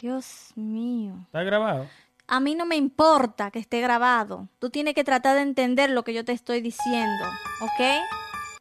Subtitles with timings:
[0.00, 1.14] Dios mío.
[1.26, 1.86] ¿Está grabado?
[2.26, 4.48] A mí no me importa que esté grabado.
[4.58, 7.24] Tú tienes que tratar de entender lo que yo te estoy diciendo,
[7.62, 7.80] ¿ok?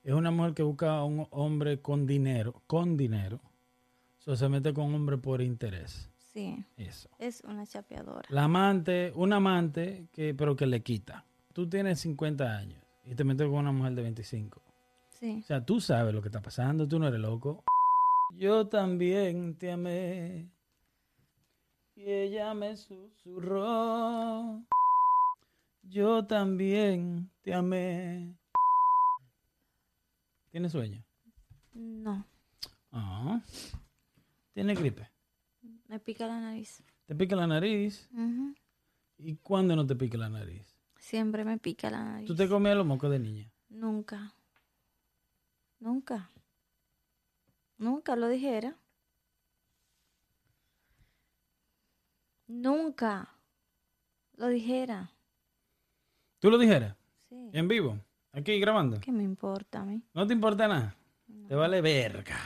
[0.04, 3.42] Es una mujer que busca a un hombre con dinero, con dinero.
[4.26, 6.10] O se mete con un hombre por interés.
[6.34, 7.10] Sí, Eso.
[7.18, 8.28] es una chapeadora.
[8.30, 11.24] La amante, un amante, que, pero que le quita.
[11.54, 14.62] Tú tienes 50 años y te metes con una mujer de 25.
[15.10, 15.40] Sí.
[15.42, 17.64] O sea, tú sabes lo que está pasando, tú no eres loco.
[18.34, 20.50] Yo también te amé.
[21.98, 24.64] Y ella me susurró.
[25.82, 28.38] Yo también te amé.
[30.52, 31.04] ¿Tienes sueño?
[31.74, 32.24] No,
[32.92, 33.42] Ah.
[34.54, 35.10] ¿Tienes gripe?
[35.88, 36.84] me pica la nariz.
[37.06, 38.08] ¿Te pica la nariz?
[39.18, 40.78] ¿Y cuándo no te pica la nariz?
[41.00, 42.28] Siempre me pica la nariz.
[42.28, 43.52] ¿Tú te comías los mocos de niña?
[43.70, 44.36] Nunca.
[45.80, 46.32] Nunca.
[47.80, 48.78] Nunca lo dijera.
[52.48, 53.30] Nunca
[54.36, 55.12] lo dijera.
[56.40, 56.96] ¿Tú lo dijeras?
[57.28, 57.50] Sí.
[57.54, 58.00] ¿En vivo?
[58.32, 59.00] ¿Aquí grabando?
[59.00, 60.02] ¿Qué me importa a mí?
[60.14, 60.96] ¿No te importa nada?
[61.48, 62.40] Te vale verga.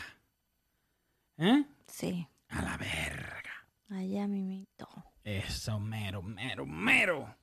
[1.38, 1.66] ¿Eh?
[1.88, 2.28] Sí.
[2.50, 3.52] A la verga.
[3.90, 4.88] Allá mimito.
[5.24, 7.36] Eso, mero, mero, mero.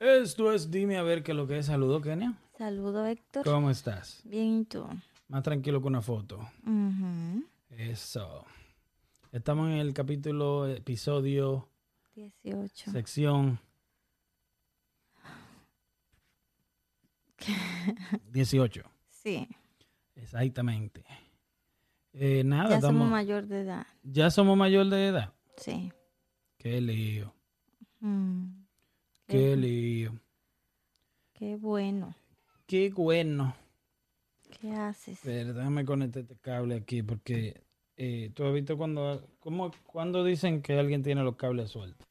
[0.00, 1.66] Esto es, dime a ver qué es lo que es.
[1.66, 2.34] Saludo, Kenia.
[2.58, 3.44] Saludo, Héctor.
[3.44, 4.22] ¿Cómo estás?
[4.24, 4.86] Bien, ¿y tú?
[5.28, 6.40] Más tranquilo que una foto.
[7.70, 8.44] Eso.
[9.32, 11.68] Estamos en el capítulo, episodio,
[12.16, 12.90] 18.
[12.90, 13.60] sección
[18.32, 18.82] 18.
[19.08, 19.48] Sí.
[20.14, 21.04] Exactamente.
[22.12, 23.86] Eh, nada, Ya estamos, somos mayor de edad.
[24.02, 25.34] ya somos mayor de edad.
[25.58, 25.92] Sí.
[26.58, 27.32] Qué lío,
[28.00, 28.64] Mm.
[29.26, 30.18] qué Qué- lío.
[31.34, 32.14] Qué bueno.
[32.66, 33.54] Qué bueno.
[34.60, 35.18] ¿Qué haces?
[35.22, 37.62] Pero déjame conectar este cable aquí porque
[37.96, 42.06] eh, tú has visto cuando, cómo, cuando dicen que alguien tiene los cables sueltos.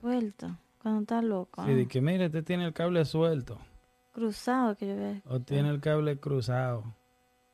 [0.00, 0.56] Suelto.
[0.82, 1.64] Cuando estás loco.
[1.64, 1.76] Sí, ¿no?
[1.76, 3.58] de que mire, este tiene el cable suelto
[4.12, 5.20] Cruzado que yo veo.
[5.26, 6.82] o tiene el cable cruzado.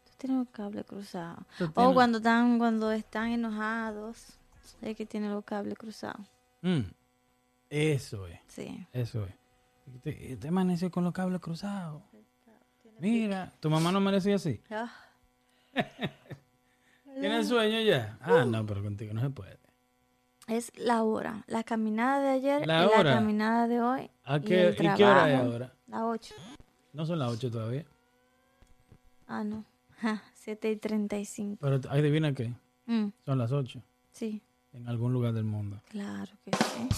[0.04, 1.38] Tú tienes el cable cruzado.
[1.60, 4.38] O tienes- cuando están, cuando están enojados.
[4.82, 6.26] Es que tiene los cables cruzados.
[6.62, 6.80] Mm,
[7.70, 8.86] Eso es, Sí.
[8.92, 9.34] eso es.
[10.02, 12.02] Te, te amaneció con los cables cruzados.
[13.00, 14.60] Mira, tu mamá no amanecía así.
[17.20, 18.18] ¿Tienes sueño ya?
[18.20, 19.58] Ah, no, pero contigo no se puede.
[20.46, 21.42] Es la hora.
[21.46, 23.02] La caminada de ayer La y hora.
[23.10, 24.10] la caminada de hoy.
[24.24, 25.72] ¿A y qué, el ¿Y qué hora es ahora?
[25.86, 26.34] Las 8.
[26.92, 27.84] No son las 8 todavía.
[29.26, 29.64] Ah, no.
[30.00, 31.58] Ja, 7 y 35.
[31.60, 32.52] Pero adivina qué,
[32.86, 33.82] Mm, son las 8
[34.12, 34.42] sí,
[34.74, 35.80] en algún lugar del mundo.
[35.88, 36.88] claro que sí.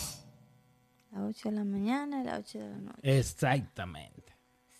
[1.12, 3.19] Las 8 de la mañana y las 8 de la noche.
[3.19, 4.34] Exactamente.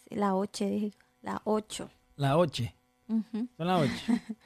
[0.08, 0.92] Sí, las 8 dije.
[1.22, 1.88] Las 8.
[2.16, 2.64] Las 8.
[3.08, 3.48] Ujú.
[3.56, 3.92] Son las 8.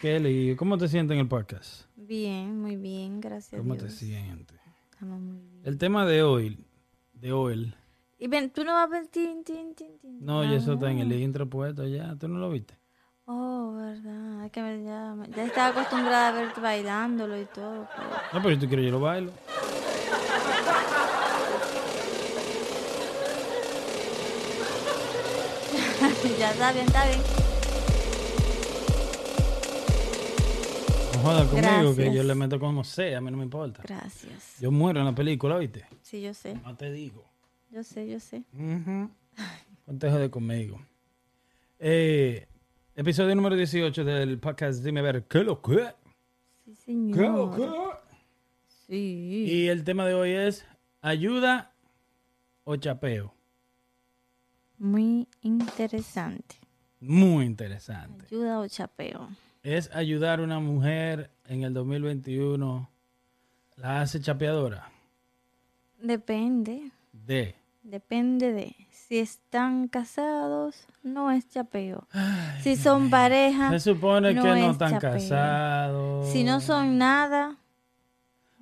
[0.00, 0.56] ¿Qué lío?
[0.56, 1.86] ¿Cómo te sientes en el podcast?
[1.96, 3.94] Bien, muy bien, gracias a ¿Cómo te Dios.
[3.94, 4.58] sientes?
[4.92, 5.60] Estamos muy bien.
[5.64, 6.58] El tema de hoy,
[7.12, 7.74] de hoy,
[8.18, 10.24] Y ven, tú no vas a ver tin, tin, tin, tin.
[10.24, 12.78] no, ya eso está en el intro puesto ya, ¿tú no lo viste?
[13.26, 14.44] Oh, verdad.
[14.44, 17.88] Es que me- ya, estaba acostumbrada a verte bailándolo y todo.
[17.96, 19.32] pero- No, pero si tú quieres yo lo bailo.
[26.38, 27.43] ya está bien, está bien.
[31.24, 33.82] Jodas conmigo que yo le meto como sea, a mí no me importa.
[33.82, 34.56] Gracias.
[34.60, 35.86] Yo muero en la película, ¿viste?
[36.02, 36.54] Sí, yo sé.
[36.54, 37.24] No te digo.
[37.70, 38.42] Yo sé, yo sé.
[39.84, 40.80] Ponte de conmigo.
[41.78, 42.46] Eh,
[42.94, 45.92] episodio número 18 del podcast Dime a ver, ¿qué lo que?
[46.84, 48.00] Sí, ¿Qué lo señor.
[48.00, 48.14] que?
[48.86, 49.44] Sí.
[49.48, 50.64] Y el tema de hoy es
[51.00, 51.72] ayuda
[52.64, 53.34] o chapeo.
[54.78, 56.56] Muy interesante.
[57.00, 58.24] Muy interesante.
[58.26, 59.28] Ayuda o chapeo.
[59.64, 62.88] Es ayudar a una mujer en el 2021.
[63.76, 64.90] La hace chapeadora.
[66.00, 66.90] Depende.
[67.12, 67.54] De.
[67.82, 68.76] Depende de.
[68.90, 72.06] Si están casados, no es chapeo.
[72.62, 75.12] si son pareja, Se supone no que no es están chapeo.
[75.12, 76.28] casados.
[76.30, 77.56] si no son nada,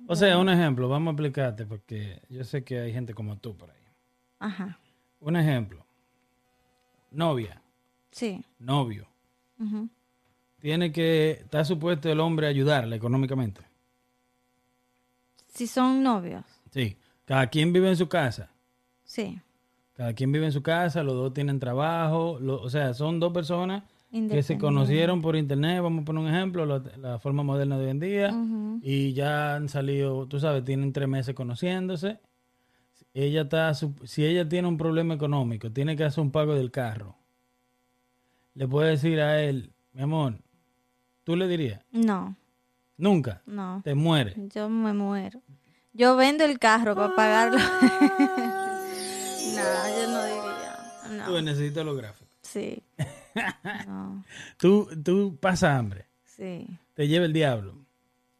[0.07, 3.55] O sea, un ejemplo, vamos a explicarte porque yo sé que hay gente como tú
[3.55, 3.77] por ahí.
[4.39, 4.79] ajá.
[5.21, 5.85] Un ejemplo.
[7.11, 7.61] Novia,
[8.11, 8.43] Sí.
[8.59, 9.07] novio.
[10.63, 13.59] Tiene que, está supuesto el hombre a ayudarle económicamente.
[15.49, 16.95] Si son novios, Sí.
[17.25, 18.49] Cada quien vive en su casa.
[19.03, 19.39] sí.
[19.95, 22.39] Cada quien vive en su casa, los dos tienen trabajo.
[22.39, 23.83] lo- o sea, son dos personas
[24.29, 27.83] que se conocieron por internet, vamos a poner un ejemplo, la, la forma moderna de
[27.83, 28.31] hoy en día.
[28.81, 32.19] Y ya han salido, tú sabes, tienen tres meses conociéndose.
[33.13, 37.15] Ella está, si ella tiene un problema económico, tiene que hacer un pago del carro.
[38.55, 40.39] Le puede decir a él, mi amor,
[41.23, 42.35] tú le dirías, No,
[42.97, 43.41] Nunca.
[43.45, 44.35] No, Te mueres.
[44.53, 45.41] yo me muero.
[45.93, 47.57] Yo vendo el carro para pagarlo.
[47.59, 47.65] no,
[49.99, 51.25] yo no diría.
[51.25, 52.27] Tú No, necesitas los gráficos.
[52.41, 52.81] sí.
[53.87, 54.23] No,
[54.57, 56.05] Tú, tú pasas hambre.
[56.23, 56.67] sí.
[56.93, 57.73] Te lleva el diablo.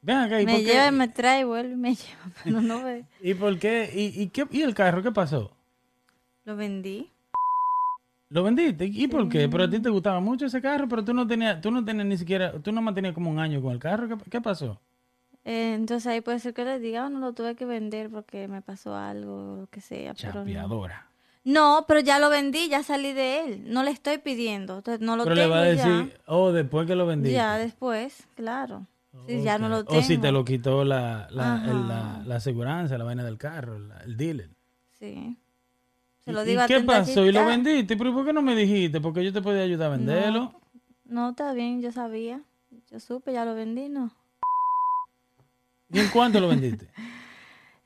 [0.03, 0.67] Ven acá, ¿y Me por qué?
[0.67, 2.29] lleva, me trae y vuelve y me lleva.
[2.43, 3.05] Pero no ve.
[3.21, 3.89] ¿Y por qué?
[3.91, 4.45] ¿Y, y, qué?
[4.51, 5.51] ¿Y el carro qué pasó?
[6.45, 7.09] Lo vendí.
[8.33, 8.85] ¿Lo vendiste?
[8.85, 9.47] ¿Y por qué?
[9.47, 12.07] Pero a ti te gustaba mucho ese carro, pero tú no tenías, tú no tenías
[12.07, 14.07] ni siquiera, tú no tenías como un año con el carro.
[14.07, 14.81] ¿Qué, qué pasó?
[15.45, 18.47] Eh, entonces ahí puede ser que le diga, "Oh, no lo tuve que vender porque
[18.47, 20.15] me pasó algo, lo que sea.
[20.15, 20.39] Pero no.
[20.45, 21.07] Chapeadora.
[21.43, 23.63] No, pero ya lo vendí, ya salí de él.
[23.67, 24.77] No le estoy pidiendo.
[24.77, 25.87] Entonces no lo Pero tengo le va a ya.
[25.87, 27.35] decir, oh, después que lo vendiste.
[27.35, 28.87] Ya después, claro.
[29.27, 29.89] Sí, ya no lo Ok.
[29.89, 29.99] tengo.
[29.99, 33.77] O si te lo quitó la, la, el- la, la aseguranza, la vaina del carro,
[33.77, 34.49] la- el dealer.
[34.97, 35.37] Sí.
[36.25, 37.25] Se ¿Y- lo ¿Y, digo qué atenta, pasó?
[37.25, 37.45] ¿Y lo ya.
[37.45, 37.97] vendiste?
[37.97, 39.01] ¿Pero por qué no me dijiste?
[39.01, 40.59] Porque yo te podía ayudar a venderlo.
[41.05, 42.41] No, está bien, yo sabía.
[42.89, 44.11] Yo supe, ya lo vendí, ¿no?
[45.91, 46.87] ¿Y en cuánto lo vendiste?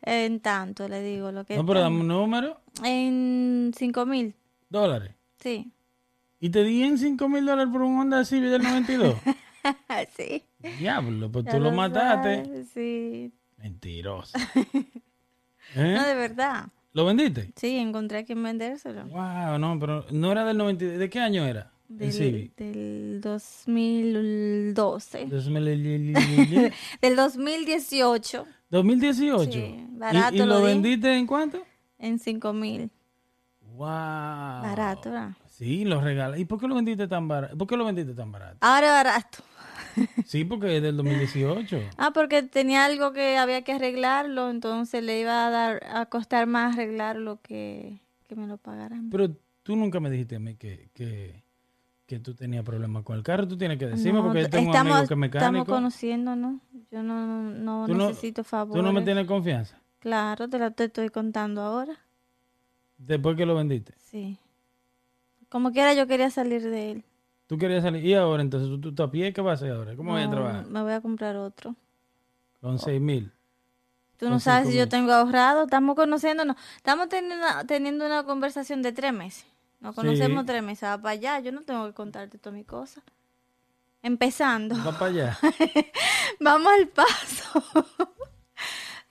[0.03, 2.61] En tanto, le digo, lo que no, pero dame un número.
[2.81, 4.35] En cinco mil,
[4.69, 5.13] Dólares.
[5.39, 5.73] sí.
[6.39, 9.15] ¿Y te di en 5 mil dólares por un Honda Civic del 92?
[10.15, 10.43] sí.
[10.79, 12.45] Diablo, pues ya tú lo mataste.
[12.45, 13.33] sabes, Sí.
[13.57, 14.37] Mentiroso.
[15.75, 15.99] No, ¿Eh?
[16.07, 16.67] de verdad.
[16.97, 17.53] ¿Lo vendiste?
[17.55, 19.05] Sí, encontré a quien vendérselo.
[19.05, 20.97] Wow, no, pero no era del 92.
[20.97, 21.71] ¿De qué año era?
[21.91, 22.55] El Del, Civic.
[22.57, 25.27] del 2012.
[25.27, 26.13] 2000
[27.01, 29.51] Del 2018 2018.
[29.51, 30.65] Sí, ¿Y- barato ¿Y, lo, lo di.
[30.65, 31.59] vendiste en cuánto?
[31.99, 32.89] en 5 mil.
[33.75, 33.85] Wow.
[33.87, 35.33] Barato, ¿verdad?
[35.45, 36.39] Sí, lo regalas.
[36.39, 37.55] ¿Y por qué lo vendiste tan barato?
[37.55, 38.57] ¿Por qué lo vendiste tan barato?
[38.61, 39.43] Ahora barato.
[40.25, 41.79] Sí, porque es del 2018.
[41.97, 46.47] Ah, porque tenía algo que había que arreglarlo, entonces le iba a dar a costar
[46.47, 49.09] más arreglarlo que, que me lo pagaran.
[49.09, 49.29] Pero
[49.63, 51.43] tú nunca me dijiste a mí que, que,
[52.05, 53.47] que tú tenías problemas con el carro.
[53.47, 55.65] Tú tienes que decirme No, porque yo tengo un estamos, amigo que es estamos mecánico.
[55.65, 56.61] conociéndonos.
[56.91, 58.81] Yo no, no no- necesito favores.
[58.81, 59.79] Tú no me tienes confianza.
[59.99, 61.97] Claro, te lo te estoy contando ahora.
[62.97, 63.93] Después que lo vendiste.
[63.97, 64.37] Sí.
[65.49, 67.03] Como quiera yo quería salir de él.
[67.47, 68.05] Tú querías salir.
[68.05, 69.31] ¿Y ahora entonces tú, tú a pie?
[69.33, 69.95] ¿Qué vas a hacer ahora?
[69.95, 70.65] ¿Cómo voy a No, trabajar?
[70.67, 71.75] Me voy a comprar otro.
[72.61, 73.31] Con seis mil.
[74.17, 75.63] Tú no sabes si yo tengo ahorrado.
[75.63, 76.55] Estamos conociéndonos.
[76.75, 79.45] Estamos teniendo una, teniendo una conversación de tres meses.
[79.79, 80.01] Nos Sí.
[80.01, 80.83] conocemos tres meses.
[80.89, 81.39] Va para allá.
[81.39, 83.03] Yo no tengo que contarte todas mis cosas.
[84.01, 84.75] Empezando.
[84.83, 85.37] Va para allá.
[86.39, 87.63] Vamos al paso.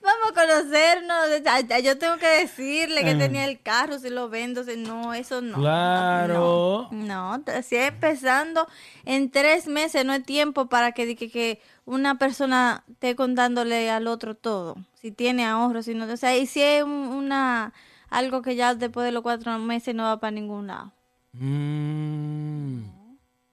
[0.07, 1.83] Vamos a conocernos.
[1.83, 5.57] Yo tengo que decirle que tenía el carro, si lo vendo, si no, eso no.
[5.57, 6.87] Claro.
[6.91, 8.67] No, no, si es empezando
[9.03, 14.07] en tres meses, no es tiempo para que, que, que una persona esté contándole al
[14.07, 14.77] otro todo.
[15.01, 16.05] Si tiene ahorros, si no.
[16.05, 17.73] O sea, y si es un- una
[18.09, 20.93] algo que ya después de los cuatro meses no va para ningún lado.
[21.33, 22.81] Mm.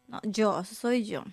[0.08, 1.24] No, yo, soy yo.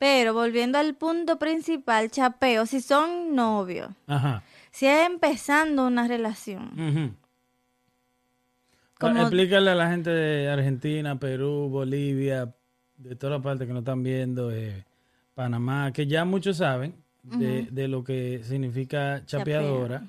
[0.00, 4.42] Pero volviendo al punto principal, chapeo, si son novios, Ajá.
[4.70, 7.14] si es empezando una relación, Ujú.
[8.98, 12.54] Como- Explícale a la gente de Argentina, Perú, Bolivia,
[12.96, 14.84] de todas las partes que nos están viendo, eh,
[15.34, 20.02] Panamá, que ya muchos saben de, de lo que significa chapeadora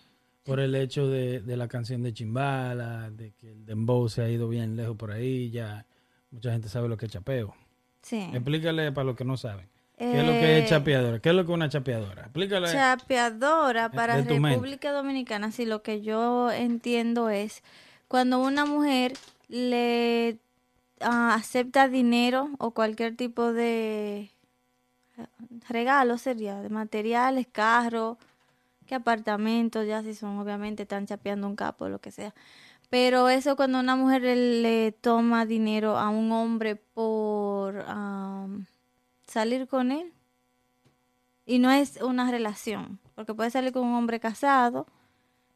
[0.45, 4.29] por el hecho de, de la canción de Chimbala, de que el dembow se ha
[4.29, 5.85] ido bien lejos por ahí, ya
[6.31, 7.53] mucha gente sabe lo que es chapeo.
[8.01, 8.29] sí.
[8.33, 9.67] Explícale para los que no saben.
[10.09, 11.19] ¿Qué es lo que es Eh, chapeadora?
[11.19, 12.23] ¿Qué es lo que es una chapeadora?
[12.23, 12.71] Explícale.
[12.71, 14.49] Chapeadora para de tu mente.
[14.49, 17.63] República Dominicana, sí, lo que yo entiendo es
[18.07, 19.13] cuando una mujer
[19.47, 20.39] le
[21.01, 24.31] ah, acepta dinero o cualquier tipo de
[25.17, 25.27] eh,
[25.69, 28.17] regalo sería de materiales, carro,
[28.87, 32.33] que apartamentos, ya si son obviamente están chapeando un capo o lo que sea.
[32.89, 38.65] Pero eso cuando una mujer le, le toma dinero a un hombre por am,
[39.31, 40.13] salir con él
[41.45, 44.87] y no es una relación, porque puede salir con un hombre casado,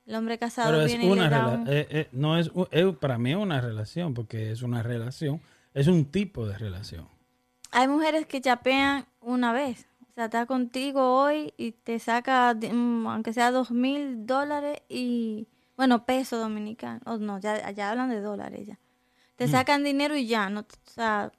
[0.06, 2.52] el hombre casado Pero es viene y una le da un- eh, eh, no es,
[2.72, 5.42] es- para mí es una relación, porque es una relación,
[5.74, 7.08] es un tipo de relación.
[7.72, 9.88] Hay mujeres que chapean una vez.
[10.10, 15.48] O sea, está contigo hoy y te saca, mm, aunque sea dos mil dólares y,
[15.76, 17.02] bueno, peso dominicano.
[17.06, 18.80] Oh, no, ya, ya hablan de dólares ya.
[19.36, 21.34] Te sacan dinero y ya, no, o sea,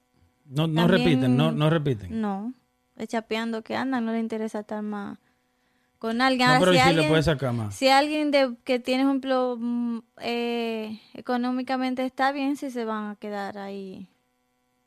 [0.49, 2.21] No, no También- repiten, no, no repiten.
[2.21, 2.53] no.
[2.97, 5.19] Es chapeando que andan, no le interesa estar más
[5.99, 6.47] con alguien.
[6.49, 7.75] No, Ahora, pero si si le alguien- puedes sacar más.
[7.75, 13.11] Si alguien de, que tiene, por ejemplo, mm, eh, económicamente está bien, si se van
[13.11, 14.09] a quedar ahí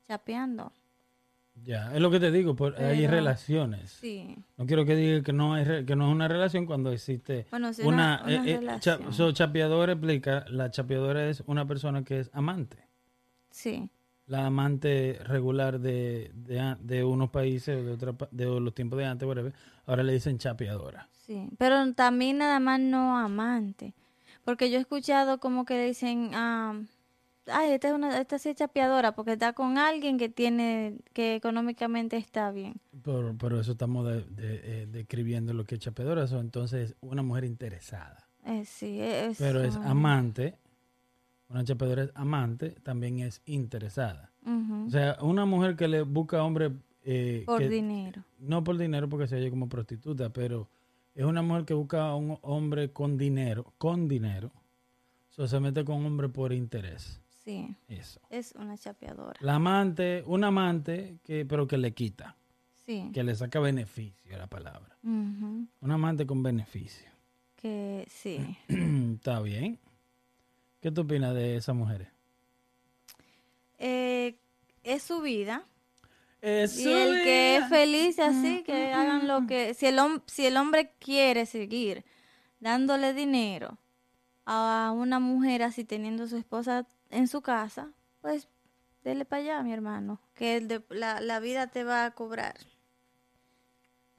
[0.08, 0.72] chapeando.
[1.66, 3.92] Ya, es lo que te digo, por, hay Pero- relaciones.
[4.00, 4.38] Sí.
[4.58, 7.72] No quiero que diga que no, hay que no es una relación cuando existe Bueno,
[7.84, 7.86] una...
[7.86, 9.14] una, una eh, eh, cha- relación.
[9.14, 12.78] so, chapeadora explica, la chapeadora es una persona que es amante.
[13.52, 13.90] Sí,
[14.30, 16.32] La amante regular de,
[16.80, 19.54] de, unos países o de, otra, de los tiempos de antes, whatever.
[19.88, 21.10] Ahora le dicen chapeadora.
[21.26, 23.94] Sí, pero también nada más no amante.
[24.46, 26.80] Porque yo he escuchado como que dicen, ah,
[27.48, 31.34] ay, esta es una, esta sí es chapeadora porque está con alguien que tiene, que
[31.36, 32.76] económicamente está bien.
[33.04, 36.24] Pero, pero eso estamos de- de- eh, describiendo lo que es chapeadora.
[36.26, 38.28] Eso entonces una mujer interesada.
[38.46, 40.56] Eh, sí, es, Pero es amante.
[41.50, 44.32] Una chapeadora es amante, también es interesada.
[44.46, 46.72] O sea, una mujer que le busca hombre
[47.04, 48.24] eh, por que- dinero.
[48.40, 50.68] no por dinero porque se oye como prostituta, pero
[51.16, 54.52] es una mujer que busca a un hombre con dinero, con dinero.
[55.30, 57.20] O sea, se mete con un hombre por interés.
[57.44, 58.20] Sí, Eso.
[58.30, 59.40] es una chapeadora.
[59.42, 62.36] La amante, un amante que pero que le quita,
[62.86, 63.10] Sí.
[63.14, 64.98] que le saca beneficio a la palabra.
[65.04, 67.10] ujú, Un amante con beneficio.
[67.56, 68.58] Que sí.
[69.16, 69.80] Está bien.
[70.82, 72.08] ¿Qué tú opinas de esas mujeres?
[73.78, 74.38] Eh,
[74.84, 75.64] es su vida.
[76.42, 79.74] Es Y el que es feliz así, que hagan lo que...
[79.74, 82.06] Si el, si el hombre quiere seguir
[82.62, 83.78] dándole dinero
[84.46, 87.90] a una mujer así teniendo su esposa en su casa,
[88.22, 88.48] pues
[89.04, 92.56] dele para allá, mi hermano, que el de- la, la vida te va a cobrar.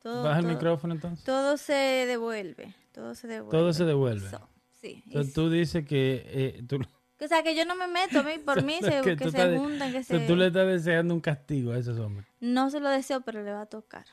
[0.02, 1.24] Todo, Baja el todo- micrófono entonces.
[1.24, 3.50] todo se devuelve, todo se devuelve.
[3.58, 4.28] Todo se devuelve.
[4.30, 4.46] So,
[4.80, 5.02] sí.
[5.06, 6.78] Entonces es- tú dices que eh, tú,
[7.24, 9.56] o sea, que yo no me meto, a mí, por mí, se, que que, se
[9.58, 10.18] junten, que se...
[10.26, 12.26] tú le estás deseando un castigo a esos hombres.
[12.40, 14.06] No se lo deseo, pero le va a tocar.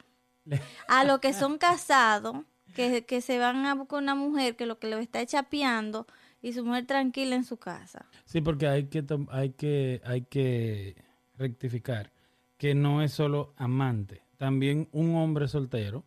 [0.88, 2.38] A los que son casados,
[2.76, 6.08] que, que se van a buscar una mujer que lo que le está chapeando
[6.42, 8.06] y su mujer tranquila en su casa.
[8.26, 10.96] Sí, porque hay que, hay que, hay que
[11.38, 12.12] rectificar
[12.58, 14.24] que no es solo amante.
[14.38, 16.06] También un hombre soltero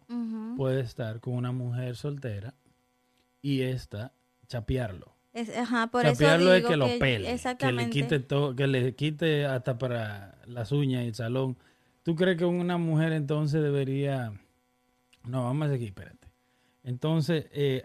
[0.56, 2.54] puede estar con una mujer soltera
[3.42, 4.12] y esta
[4.50, 5.14] chapearlo.
[5.32, 8.66] Es- ajá, por eso chapearlo es digo que lo pele, que le quite todo, que
[8.66, 11.56] le quite hasta para las uñas y el salón.
[12.02, 14.32] ¿Tú crees que una mujer entonces debería...
[15.24, 16.28] No, vamos a seguir, espérate.
[16.82, 17.82] Entonces, eh,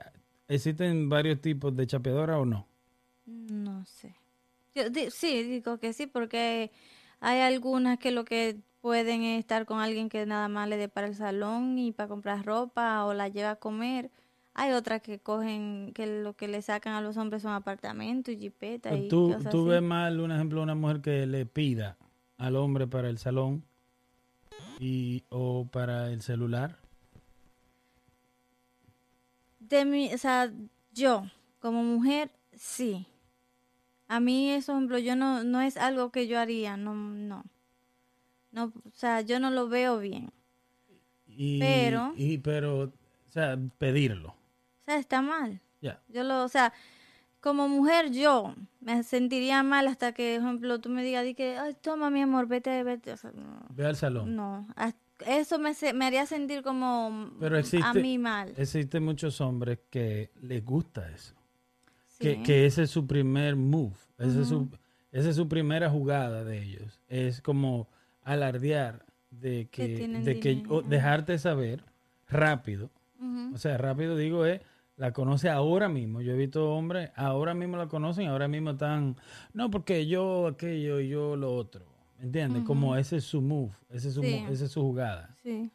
[0.48, 2.68] ¿existen varios tipos de chapeadora o no?
[3.26, 4.16] No sé.
[4.74, 6.72] Yo di- sí, digo que sí, porque
[7.20, 10.90] hay algunas que lo que pueden es estar con alguien que nada más le dé
[10.90, 14.10] para el salón y para comprar ropa o la lleva a comer.
[14.58, 18.38] Hay otras que cogen, que lo que le sacan a los hombres son apartamentos y
[18.38, 21.98] jipeta y ¿Tú, cosas tú ves mal, un ejemplo, una mujer que le pida
[22.38, 23.66] al hombre para el salón
[24.80, 26.80] y, o para el celular?
[29.60, 30.52] De mi, o sea,
[30.94, 31.26] yo
[31.60, 33.06] como mujer, sí.
[34.08, 37.44] A mí eso, por ejemplo, yo no, no es algo que yo haría, no, no.
[38.54, 40.32] No, o sea, yo no lo veo bien.
[41.28, 44.34] Y, Pero- y pero, o sea, pedirlo.
[44.86, 45.62] O sea, está mal.
[45.82, 46.00] Ya.
[46.10, 46.74] Yo lo, o sea,
[47.40, 51.58] como mujer yo me sentiría mal hasta que, por ejemplo, tú me digas, di que,
[51.58, 53.14] ay, toma mi amor, vete, vete.
[53.14, 53.66] O sea, no.
[53.70, 54.36] Ve al salón.
[54.36, 54.68] no.
[55.26, 58.54] Eso me, me haría sentir como Pero a mí mal.
[58.58, 61.34] Existen muchos hombres que les gusta eso.
[62.06, 62.18] Sí.
[62.20, 63.96] Que, que ese es su primer move.
[64.18, 64.70] Ese es su,
[65.12, 67.02] esa es su primera jugada de ellos.
[67.08, 67.88] Es como
[68.24, 71.84] alardear de Que que, de que o dejarte saber
[72.28, 72.92] rápido.
[73.54, 74.62] O sea, rápido digo es,
[74.98, 76.22] la conoce ahora mismo.
[76.22, 79.18] Yo he visto hombres, ahora mismo la conocen, ahora mismo están,
[79.54, 81.86] no, porque yo aquello y yo lo otro.
[82.18, 82.64] ¿Me entiendes?
[82.64, 84.46] Como ese es su move, ese es su, Sí.
[84.50, 85.36] esa es su jugada.
[85.44, 85.70] Sí,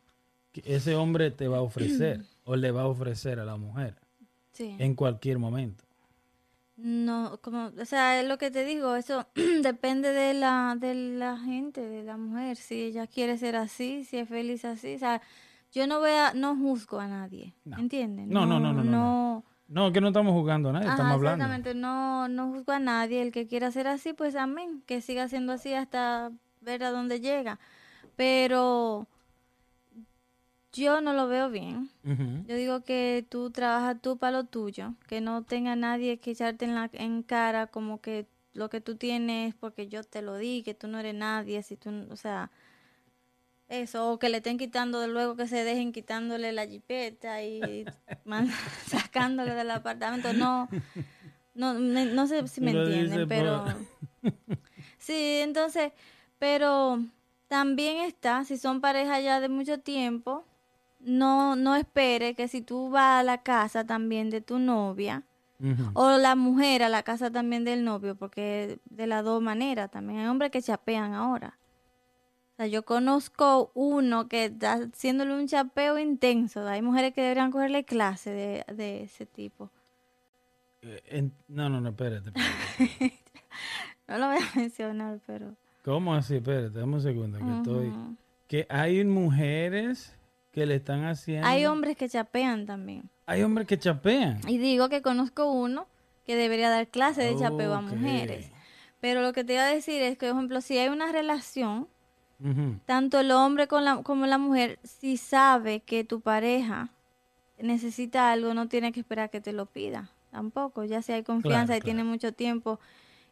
[0.52, 3.96] Que ese hombre te va a ofrecer o le va a ofrecer a la mujer
[4.52, 4.74] sí.
[4.78, 5.84] en cualquier momento.
[6.76, 9.26] No, como, o sea, es lo que te digo, eso
[9.62, 14.16] depende de la, de la gente, de la mujer, si ella quiere ser así, si
[14.16, 15.20] es feliz así, o sea,
[15.72, 17.78] yo no voy a, no juzgo a nadie, No.
[17.78, 18.26] ¿entiendes?
[18.28, 19.44] No, no, no, no, no, no.
[19.68, 21.44] No, que no estamos jugando a nadie, Ajá, estamos hablando.
[21.44, 25.28] exactamente, no, no juzgo a nadie, el que quiera ser así, pues amén, que siga
[25.28, 27.60] siendo así hasta ver a dónde llega,
[28.16, 29.06] pero
[30.72, 31.88] yo no lo veo bien.
[32.04, 36.64] Yo digo que tú trabajas tú para lo tuyo, que no tenga nadie que echarte
[36.64, 40.62] en la en cara como que lo que tú tienes porque yo te lo di,
[40.64, 42.50] que tú no eres nadie, si tú, o sea,
[43.70, 47.86] eso, o que le estén quitando de luego que se dejen quitándole la jipeta y
[48.24, 48.50] man-
[48.86, 50.68] sacándole del apartamento, no,
[51.54, 53.64] no, me- no sé si me Lo entienden, pero
[54.98, 55.92] sí, entonces,
[56.38, 56.98] pero
[57.48, 60.44] también está, si son pareja ya de mucho tiempo,
[60.98, 65.22] no, no espere que si tú vas a la casa también de tu novia,
[65.92, 70.20] o la mujer a la casa también del novio, porque de las dos maneras también
[70.20, 71.58] hay hombres que chapean ahora.
[72.61, 76.69] Sea, yo conozco uno que está haciéndole un chapeo intenso.
[76.69, 79.71] Hay mujeres que deberían cogerle clase de, de ese tipo.
[80.83, 82.29] Eh, en- no, no, no, espérate.
[82.29, 83.19] espérate.
[84.09, 85.55] No lo voy a mencionar, pero...
[85.85, 86.37] ¿Cómo así?
[86.37, 87.93] Espérate, dame un segundo, que estoy...
[88.47, 90.14] Que hay mujeres
[90.52, 91.47] que le están haciendo.
[91.47, 93.09] Hay hombres que chapean también.
[93.25, 94.38] Hay hombres que chapean.
[94.47, 95.87] Y digo que conozco uno
[96.26, 98.50] que debería dar clase de chapeo a mujeres.
[99.00, 101.88] Pero lo que te iba a decir es que, por ejemplo, si hay una relación,
[102.87, 106.88] Tanto el hombre con la, como la mujer, si sabe que tu pareja
[107.59, 110.11] necesita algo, no tiene que esperar que te lo pida.
[110.30, 112.80] Tampoco, ya si hay confianza Claro, y tiene mucho tiempo.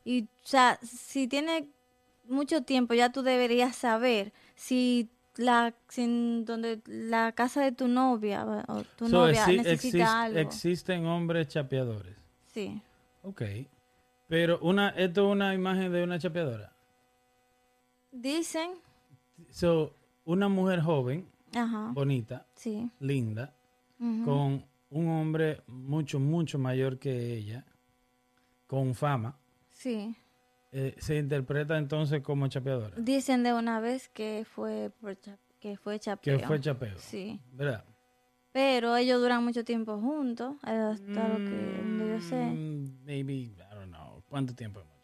[0.05, 1.69] Y, o sea, si tiene
[2.29, 7.87] mucho tiempo, ya tú deberías saber si la si en donde la casa de tu
[7.89, 10.39] novia o tu So, novia exi- necesita exist- algo.
[10.41, 12.17] Existen hombres chapeadores.
[12.53, 12.81] sí.
[13.23, 13.43] Ok.
[14.29, 16.73] Pero una, esto es una imagen de una chapeadora.
[18.11, 18.71] Dicen,
[19.51, 22.91] So, una mujer joven, ajá, bonita, sí.
[23.01, 23.55] linda,
[23.99, 27.65] con un hombre mucho, mucho mayor que ella,
[28.67, 29.37] con fama,
[29.71, 30.15] Sí.
[30.73, 32.97] eh, se interpreta entonces como chapeadora.
[32.99, 35.17] Dicen de una vez que fue por
[35.61, 36.39] que fue chapeo.
[36.39, 36.97] Que fue chapeo.
[36.99, 37.41] Sí.
[37.53, 37.85] ¿Verdad?
[38.53, 43.89] Pero ellos duran mucho tiempo juntos, hasta lo que yo sé, Mm, Maybe, I don't
[43.93, 44.23] know.
[44.29, 44.98] ¿Cuánto tiempo no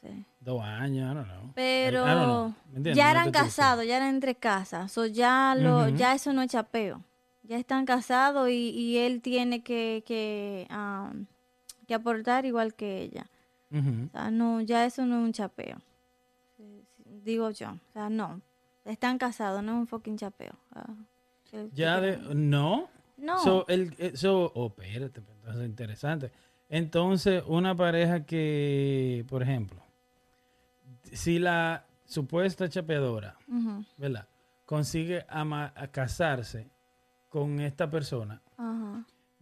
[0.00, 0.24] sé.
[0.40, 1.26] Dos años.
[1.54, 6.50] Pero ya eran casados, ya eran entre casas, so ya lo, ya eso no es
[6.50, 7.02] chapeo.
[7.44, 11.26] Ya están casados y, y él tiene que que, am,
[11.86, 13.26] que aportar igual que ella.
[13.70, 15.78] O sea, no, ya eso no es un chapeo.
[17.24, 18.40] Digo yo, o sea, no.
[18.84, 20.54] Están casados, no es un fucking chapeo.
[20.74, 20.94] Ah,
[21.72, 22.16] Ya de...
[22.34, 22.88] ¿No?
[23.16, 23.38] No.
[23.38, 26.32] So, el, eh, so, oh, espérate, entonces es interesante.
[26.68, 29.81] Entonces, una pareja que, por ejemplo,
[31.12, 33.36] si la supuesta chapeadora,
[33.96, 34.26] ¿verdad?
[34.66, 36.70] Consigue ama- a casarse
[37.28, 38.40] con esta persona,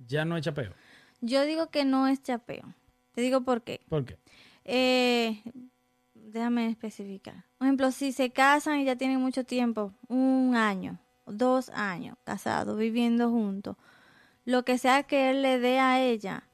[0.07, 0.73] ya no es chapeo.
[1.21, 2.75] Yo digo que no es chapeo.
[3.13, 3.81] Te digo por qué.
[3.89, 4.17] ¿Por qué?
[4.65, 5.43] Eh,
[6.15, 7.45] déjame especificar.
[7.59, 12.79] Por ejemplo, si se casan y ya tienen mucho tiempo, un año, dos años casados,
[12.79, 13.77] viviendo juntos,
[14.45, 16.45] lo que sea que él le dé a ella,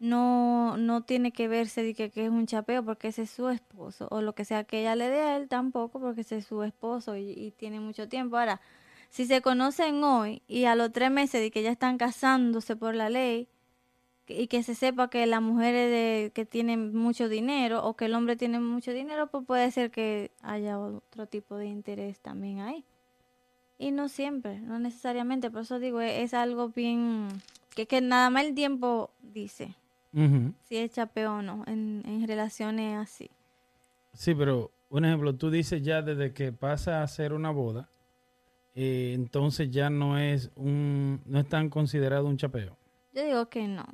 [0.00, 4.08] no, no tiene que verse de que, es un chapeo porque ese es su esposo,
[4.10, 6.62] o lo que sea que ella le dé a él tampoco porque ese es su
[6.62, 8.38] esposo y, tiene mucho tiempo.
[8.38, 8.60] Ahora,
[9.10, 12.94] si se conocen hoy y a los tres meses de que ya están casándose por
[12.94, 13.48] la ley,
[14.26, 18.04] y que se sepa que la mujer es de, que tiene mucho dinero o que
[18.04, 22.60] el hombre tiene mucho dinero, pues puede ser que haya otro tipo de interés también
[22.60, 22.84] ahí.
[23.76, 27.28] Y no siempre, no necesariamente, por eso digo, es, es algo bien,
[27.74, 29.74] que, que nada más el tiempo dice
[30.12, 33.30] Si es chapeo o no en, en relaciones así.
[34.12, 37.88] Sí, pero un ejemplo, tú dices ya desde que pasa a ser una boda,
[38.74, 42.76] eh, entonces ya no es un, no es tan considerado un chapeo.
[43.12, 43.84] Yo digo que no.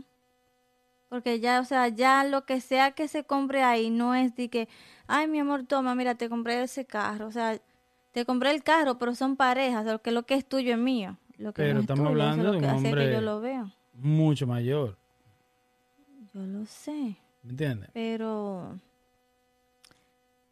[1.08, 4.48] Porque ya, o sea, ya lo que sea que se compre ahí no es de
[4.48, 4.68] que,
[5.06, 7.26] ay, mi amor, toma, mira, te compré ese carro.
[7.28, 7.58] O sea,
[8.12, 9.84] te compré el carro, pero son parejas.
[9.86, 11.16] Lo que, lo que es tuyo es mío.
[11.38, 13.20] Lo que Pero no es estamos tuyo, hablando lo de que un que hombre- yo
[13.20, 13.70] lo veo.
[13.94, 14.96] Mucho mayor,
[16.36, 17.16] Yo lo sé.
[17.42, 17.88] ¿me entiendes?
[17.94, 18.78] Pero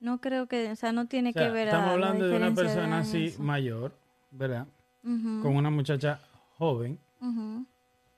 [0.00, 2.26] no creo que, o sea, no tiene O sea, que ver a estamos la hablando
[2.26, 3.92] de una persona así mayor,
[4.30, 4.66] ¿verdad?
[5.02, 6.20] Con una muchacha
[6.56, 6.98] joven,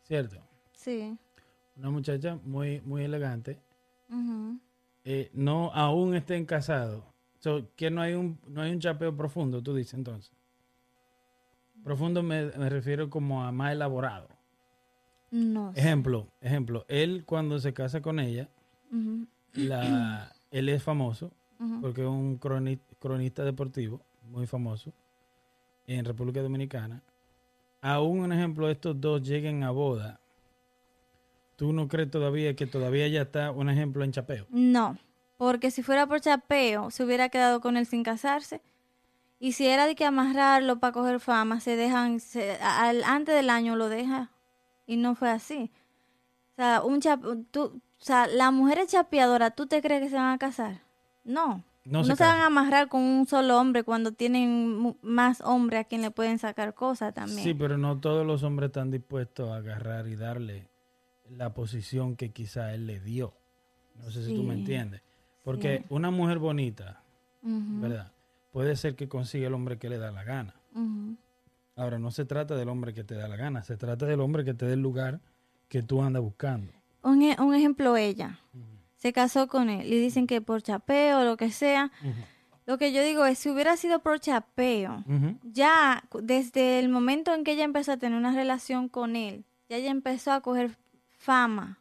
[0.04, 0.36] ¿cierto?
[0.74, 1.18] Sí.
[1.76, 3.58] Una muchacha muy, muy elegante.
[5.02, 7.02] eh, no aún estén casados.
[7.40, 10.32] So, que no hay un no hay un chapeo profundo, tú dices entonces.
[11.82, 14.35] Profundo me, me refiero como a más elaborado.
[15.30, 15.80] No sé.
[15.80, 18.48] Ejemplo, ejemplo, él cuando se casa con ella,
[19.54, 21.30] la, él es famoso
[21.80, 24.92] porque es un croni- cronista deportivo muy famoso
[25.86, 27.02] en República Dominicana.
[27.80, 30.20] Aún un ejemplo, estos dos lleguen a boda.
[31.56, 34.46] ¿Tú no crees todavía que todavía ya está un ejemplo en chapeo?
[34.50, 34.98] No,
[35.38, 38.60] porque si fuera por chapeo, se hubiera quedado con él sin casarse.
[39.38, 43.48] Y si era de que amarrarlo para coger fama, se dejan, se- al, antes del
[43.50, 44.30] año lo deja.
[44.86, 45.70] Y no fue así.
[46.52, 50.16] O sea, un chap, tú, o sea, las mujeres chapeadoras, ¿tú te crees que se
[50.16, 50.80] van a casar?
[51.24, 51.62] No.
[51.84, 55.84] No No, se van a amarrar con un solo hombre cuando tienen más hombres a
[55.84, 57.44] quien le pueden sacar cosas también.
[57.44, 60.68] Sí, pero no todos los hombres están dispuestos a agarrar y darle
[61.30, 63.34] la posición que quizá él le dio.
[64.02, 65.00] No sé si tú me entiendes.
[65.44, 65.84] Porque sí.
[65.90, 67.02] una mujer bonita,
[67.42, 68.10] ¿verdad?
[68.50, 70.54] Puede ser que consiga el hombre que le da la gana.
[71.76, 74.44] Ahora, no se trata del hombre que te da la gana, se trata del hombre
[74.44, 75.20] que te dé el lugar
[75.68, 76.72] que tú andas buscando.
[77.02, 78.40] Un, e- un ejemplo, ella
[78.96, 81.92] se casó con él y dicen que por chapeo o lo que sea.
[82.64, 85.04] Lo que yo digo es, si hubiera sido por chapeo,
[85.44, 89.76] ya desde el momento en que ella empezó a tener una relación con él, ya
[89.76, 90.76] ella empezó a coger
[91.18, 91.78] fama,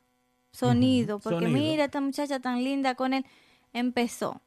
[0.52, 1.60] sonido, porque Sonido.
[1.60, 3.26] mira esta muchacha tan linda con él,
[3.74, 4.42] empezó.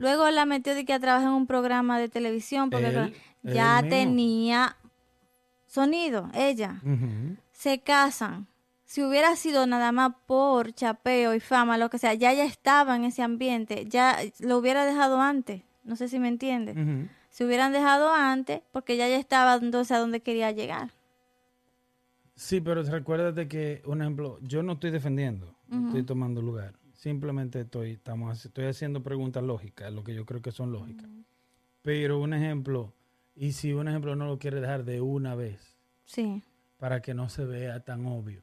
[0.00, 3.12] Luego la metió de que a trabajar en un programa de televisión, porque Él- claro,
[3.44, 4.76] él ya tenía
[5.70, 6.82] sonido, ella,
[7.52, 8.48] se casan.
[8.84, 12.96] Si hubiera sido nada más por chapeo y fama, lo que sea, ya ella estaba
[12.96, 15.62] en ese ambiente, ya lo hubiera dejado antes.
[15.84, 16.76] No sé si me entiendes.
[16.76, 17.08] Ujú.
[17.30, 20.90] Se hubieran dejado antes porque ya ya estaba entonces a donde quería llegar.
[22.34, 26.74] Sí, pero recuérdate que, un ejemplo, yo no estoy defendiendo, no estoy tomando lugar.
[26.94, 31.08] Simplemente estoy, estamos, estoy haciendo preguntas lógicas, lo que yo creo que son lógicas.
[31.82, 32.92] Pero un ejemplo,
[33.34, 36.42] y si un ejemplo no lo quiere dejar de una vez, Sí.
[36.78, 38.42] para que no se vea tan obvio,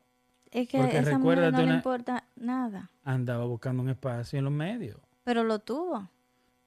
[0.52, 2.90] Es que Porque esa mujer no le importa nada.
[3.04, 6.10] andaba buscando un espacio en los medios Pero lo tuvo.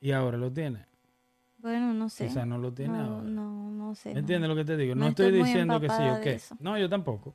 [0.00, 0.84] y ahora lo tiene.
[1.58, 2.26] Bueno, no sé.
[2.28, 3.22] Quizá no lo tiene no, ahora.
[3.28, 4.10] no, no sé.
[4.10, 4.20] ¿Me no.
[4.20, 4.94] entiendes lo que te digo?
[4.94, 6.40] No, estoy, diciendo que sí o de qué.
[6.58, 7.34] No, yo tampoco.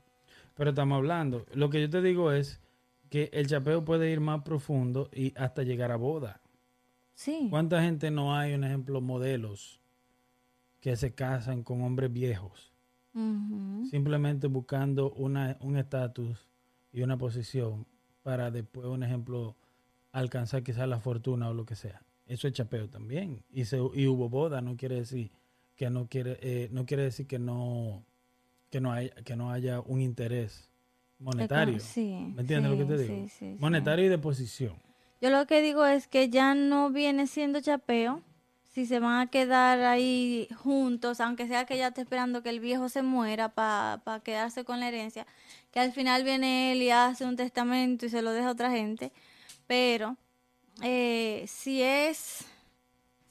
[0.56, 1.46] Pero estamos hablando.
[1.54, 2.60] Lo que yo te digo es
[3.10, 6.42] que el chapeo puede ir más profundo y hasta llegar a boda.
[7.14, 7.48] Sí.
[7.50, 9.80] ¿Cuánta gente no hay, un ejemplo, modelos
[10.86, 12.72] que se casan con hombres viejos?
[13.90, 16.48] Simplemente buscando una, un estatus
[16.94, 17.88] y una posición
[18.22, 19.56] para después, un ejemplo,
[20.12, 22.04] alcanzar quizás la fortuna o lo que sea.
[22.28, 23.42] Eso es chapeo también.
[23.52, 25.32] Y, se, y hubo boda, no quiere decir
[25.76, 28.04] que no quiere, eh, no quiere decir que no,
[28.70, 30.70] que no haya, que no haya un interés
[31.18, 31.80] monetario.
[31.80, 32.32] Sí.
[32.36, 33.28] ¿Me entiendes lo que te digo?
[33.28, 33.58] sí.
[33.60, 34.76] Monetario y de posición.
[35.20, 38.22] Yo lo que digo es que ya no viene siendo chapeo.
[38.76, 42.60] Si se van a quedar ahí juntos, aunque sea que ella esté esperando que el
[42.60, 45.26] viejo se muera para quedarse con la herencia,
[45.72, 48.72] que al final viene él y hace un testamento y se lo deja a otra
[48.72, 49.14] gente.
[49.66, 50.18] Pero
[50.84, 52.44] eh, si es,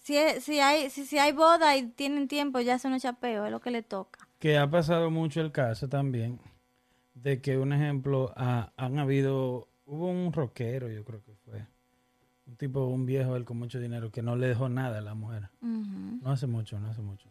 [0.03, 3.45] si es, si hay, si, si hay boda y tienen tiempo, ya no es chapeo,
[3.45, 4.27] es lo que le toca.
[4.39, 6.41] Que ha pasado mucho el caso también
[7.13, 11.34] de que, un ejemplo, ha- han habido, hubo un rockero, yo creo que
[12.47, 15.15] un tipo, un viejo, él con mucho dinero, que no le dejó nada a la
[15.15, 15.49] mujer.
[15.61, 17.29] No hace mucho, no hace mucho.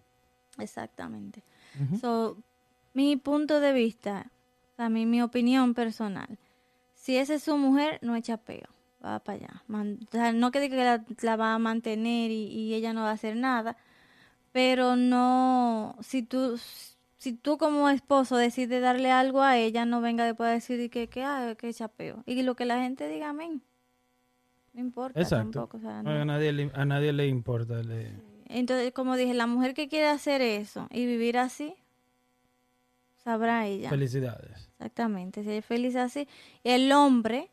[0.58, 1.43] exactamente.
[1.80, 1.97] Ujú.
[1.97, 2.38] So,
[2.93, 4.30] mi punto de vista,
[4.78, 6.38] a mí, mi opinión personal,
[6.95, 8.67] si esa es su mujer, no es chapeo,
[9.04, 9.63] va para allá.
[9.67, 12.93] Man- o sea, no que diga que la, la va a mantener y, y ella
[12.93, 13.76] no va a hacer nada,
[14.52, 16.60] pero no, si tú,
[17.17, 21.08] si tú como esposo decides darle algo a ella, no venga después a decir que,
[21.08, 22.23] que, ah, que es chapeo.
[22.26, 23.62] Y lo que la gente diga, amén.
[24.73, 25.51] No importa Exacto.
[25.51, 25.77] tampoco.
[25.77, 26.21] o sea, No, no.
[26.21, 27.81] a, nadie le, a nadie le importa.
[27.83, 28.12] le-
[28.47, 31.75] Entonces, como dije, la mujer que quiere hacer eso y vivir así,
[33.23, 33.89] sabrá ella.
[33.89, 34.69] Felicidades.
[34.77, 36.27] Exactamente, si es feliz así.
[36.63, 37.49] El hombre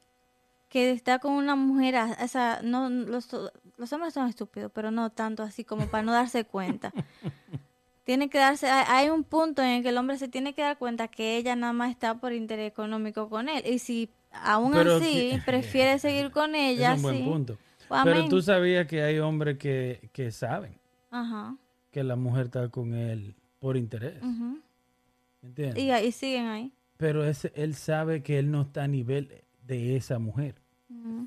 [0.69, 3.29] que está con una mujer, o sea, no, los,
[3.77, 6.93] los hombres son estúpidos, pero no tanto así como para no darse cuenta.
[8.05, 10.63] Tiene que darse, hay hay un punto en el que el hombre se tiene que
[10.63, 13.63] dar cuenta que ella nada más está por interés económico con él.
[13.67, 17.59] Y si aún Pero así que- prefiere seguir con ella, es un buen sí, punto.
[17.89, 20.79] pues, Pero tú sabías que hay hombres que, que saben
[21.11, 21.57] Ajá.
[21.91, 24.23] que la mujer está con él por interés.
[24.23, 25.83] ¿Me entiendes?
[25.83, 26.73] Y ahí siguen ahí.
[26.97, 30.57] Pero ese, él sabe que él no está a nivel de esa mujer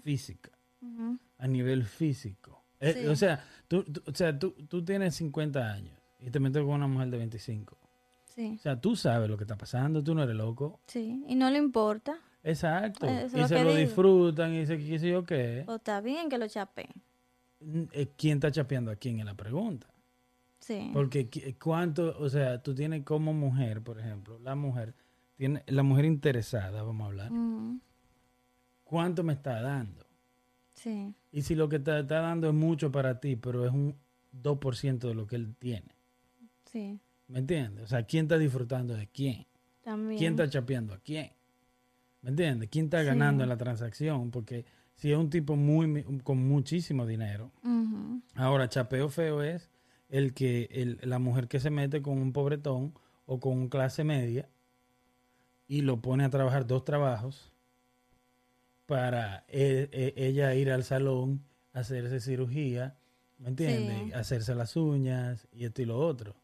[0.03, 0.51] física.
[1.39, 2.63] a nivel físico.
[2.79, 3.07] Eh, Sí.
[3.07, 6.71] O sea, tú, tú- o sea tú, tú tienes 50 años y te metes con
[6.71, 7.77] una mujer de 25.
[8.25, 10.79] Sí, O sea, tú sabes lo que está pasando, tú no eres loco.
[10.87, 11.23] sí.
[11.27, 12.17] Y no le importa.
[12.43, 13.07] Exacto.
[13.07, 13.79] Eso es y se lo digo.
[13.79, 15.63] disfrutan y dice qué sé yo qué.
[15.67, 16.91] O está bien que lo chapeen.
[17.93, 19.87] Eh, ¿Quién está chapeando a quién es la pregunta?
[20.59, 20.91] Sí.
[20.93, 24.93] Porque cuánto, o sea, tú tienes como mujer, por ejemplo, la mujer,
[25.35, 27.31] tiene, la mujer interesada, vamos a hablar,
[28.83, 30.05] ¿cuánto me está dando?
[30.73, 31.13] Sí.
[31.31, 33.95] Y si lo que te está dando es mucho para ti, pero es un
[34.41, 35.95] 2% de lo que él tiene.
[36.65, 36.99] Sí.
[37.27, 37.83] ¿Me entiendes?
[37.83, 39.45] O sea, ¿quién está disfrutando de quién?
[39.81, 40.17] También.
[40.17, 41.31] ¿Quién está chapeando a quién?
[42.23, 42.69] ¿Me entiendes?
[42.71, 43.05] ¿Quién está Sí.
[43.07, 44.31] ganando en la transacción?
[44.31, 47.51] Porque si es un tipo muy con muchísimo dinero,
[48.35, 49.69] ahora chapeo feo es
[50.09, 52.93] el que el- la mujer que se mete con un pobretón
[53.25, 54.49] o con un clase media
[55.67, 57.51] y lo pone a trabajar dos trabajos
[58.85, 61.41] para e- e- ella ir al salón,
[61.73, 62.95] hacerse cirugía,
[63.39, 64.03] ¿me entiendes?
[64.05, 64.13] Sí.
[64.13, 66.35] Hacerse las uñas y esto y lo otro.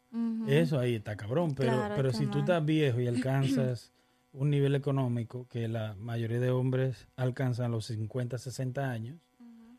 [0.48, 3.92] Eso ahí está cabrón, pero, Claro, pero si tú estás viejo y alcanzas
[4.32, 9.18] un nivel económico que la mayoría de hombres alcanzan a los 50, 60 años,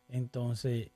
[0.09, 0.91] entonces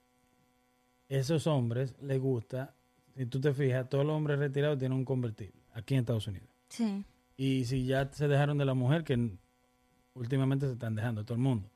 [1.09, 2.73] esos hombres les gusta,
[3.15, 6.49] si tú te fijas, todos los hombres retirados tienen un convertible aquí en Estados Unidos.
[6.69, 7.05] Sí.
[7.37, 9.37] Y si ya se dejaron de la mujer, que
[10.15, 11.69] últimamente se están dejando todo el mundo,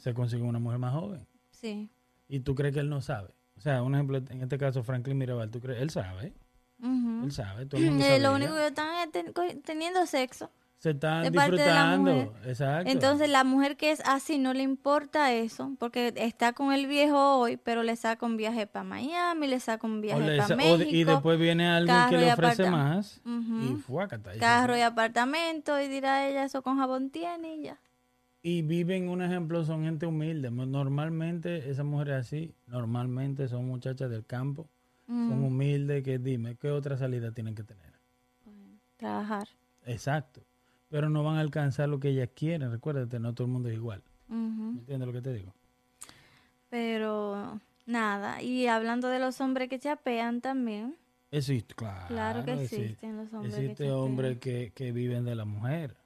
[0.00, 1.26] se consigue una mujer más joven.
[1.50, 1.88] Sí.
[2.28, 3.30] Y tú crees que él no sabe.
[3.56, 6.34] O sea, un ejemplo, en este caso Franklin Mirabal, tú crees, él sabe,
[6.82, 8.18] él sabe, todo el mundo Eh, sabe.
[8.20, 8.34] lo ya.
[8.36, 10.50] único que están es ten- teniendo sexo.
[10.78, 12.12] Se están de parte de la disfrutando.
[12.12, 12.48] mujer.
[12.48, 12.90] Exacto.
[12.90, 17.38] Entonces la mujer que es así no le importa eso, porque está con el viejo
[17.38, 21.04] hoy, pero le saca un viaje para Miami, le saca un viaje para México, y
[21.04, 24.32] después viene alguien que le ofrece más y fuácata.
[24.32, 27.80] y se carro y apartamento, y dirá ella, eso con jabón tiene y ya.
[28.42, 30.52] Y viven, un ejemplo, son gente humilde.
[30.52, 34.68] Normalmente esas mujeres así, normalmente son muchachas del campo,
[35.08, 37.94] son humildes, que dime, ¿qué otra salida tienen que tener?
[38.98, 39.48] Trabajar.
[39.84, 40.42] Exacto.
[40.88, 42.70] Pero no van a alcanzar lo que ellas quieren.
[42.70, 44.02] Recuérdate, no todo el mundo es igual.
[44.28, 45.52] ¿Me entiendes lo que te digo?
[46.68, 50.96] Pero nada, y hablando de los hombres que chapean también,
[51.30, 52.06] Existe, claro.
[52.08, 52.84] claro que existe.
[52.84, 55.96] existen los hombres Existe hombres que, que viven de la mujer.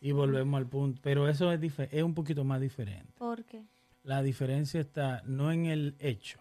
[0.00, 0.98] Y volvemos al punto.
[1.02, 1.60] Pero eso es,
[1.92, 3.12] es un poquito más diferente.
[3.18, 3.62] ¿Por qué?
[4.02, 6.40] La diferencia está no en el hecho,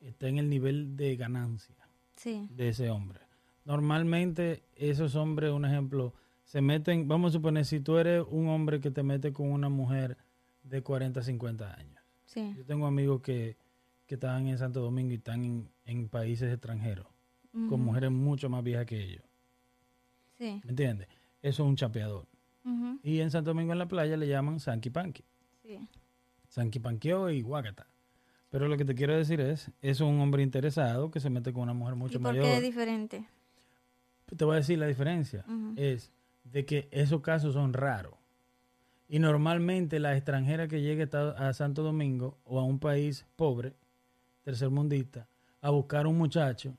[0.00, 1.76] está en el nivel de ganancia
[2.16, 2.48] Sí.
[2.50, 3.20] de ese hombre.
[3.64, 6.12] Normalmente esos hombres, un ejemplo,
[6.52, 9.70] se meten, vamos a suponer, si tú eres un hombre que te mete con una
[9.70, 10.18] mujer
[10.62, 11.98] de 40, 50 años.
[12.26, 12.52] Sí.
[12.54, 13.56] Yo tengo amigos que,
[14.04, 17.06] que estaban en Santo Domingo y están en, en países extranjeros,
[17.70, 19.24] con mujeres mucho más viejas que ellos.
[20.36, 20.60] Sí.
[20.64, 21.08] ¿Me entiendes?
[21.40, 22.26] Eso es un chapeador.
[23.02, 25.24] Y en Santo Domingo en la playa le llaman Sanky Panky.
[25.62, 25.88] sí.
[26.48, 27.86] Sanky Panqueo y Guacata.
[28.50, 31.50] Pero lo que te quiero decir es, eso es un hombre interesado que se mete
[31.54, 32.44] con una mujer mucho ¿Y por mayor.
[32.44, 33.26] qué es diferente?
[34.36, 35.46] Te voy a decir la diferencia.
[35.76, 36.12] Es
[36.44, 38.14] de que esos casos son raros.
[39.08, 43.74] Y normalmente la extranjera que llegue a Santo Domingo o a un país pobre,
[44.42, 45.28] tercermundista,
[45.60, 46.74] a buscar un muchacho,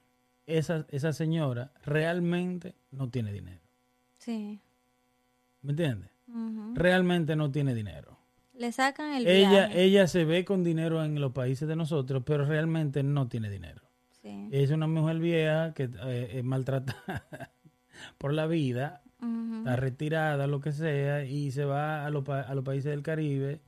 [0.48, 3.62] esa, esa señora realmente no tiene dinero.
[4.18, 4.60] Sí.
[5.62, 6.10] ¿Me entiendes?
[6.74, 8.18] Realmente no tiene dinero.
[8.56, 9.84] Le sacan el Ella, viaje.
[9.84, 13.82] ella se ve con dinero en los países de nosotros, pero realmente no tiene dinero.
[14.22, 14.50] Sí.
[14.52, 17.52] Es una mujer vieja que eh, es maltratada
[18.18, 19.03] por la vida,
[19.60, 23.62] Está retirada, lo que sea, y se va a, a los países del Caribe,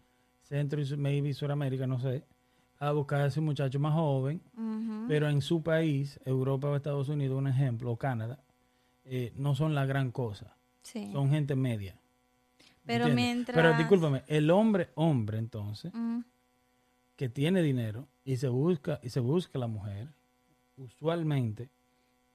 [0.43, 2.23] Centro y maybe Suramérica, no sé,
[2.79, 4.41] a buscar a ese muchacho más joven,
[5.07, 8.39] pero en su país, Europa o Estados Unidos, un ejemplo, o Canadá,
[9.05, 11.09] eh, no son la gran cosa, Sí.
[11.11, 11.95] son gente media.
[12.85, 13.15] Pero ¿entiendes?
[13.15, 13.55] mientras...
[13.55, 15.91] Pero discúlpame, el hombre, hombre entonces,
[17.15, 20.09] que tiene dinero y se busca y se busca la mujer,
[20.77, 21.69] usualmente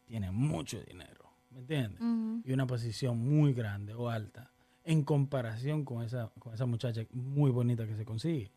[0.07, 1.20] tiene mucho dinero,
[1.51, 2.01] ¿me entiendes?
[2.45, 4.51] Y una posición muy grande o alta
[4.85, 8.51] en comparación con esa con esa muchacha muy bonita que se consigue.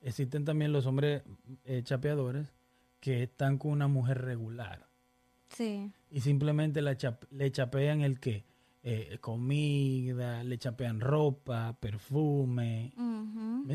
[0.00, 1.22] Existen también los hombres
[1.64, 2.52] eh, chapeadores
[3.00, 4.86] que están con una mujer regular
[5.48, 5.90] Sí.
[6.10, 6.96] y simplemente la
[7.30, 8.44] le chapean el qué?
[8.82, 12.92] Eh, comida, le chapean ropa, perfume,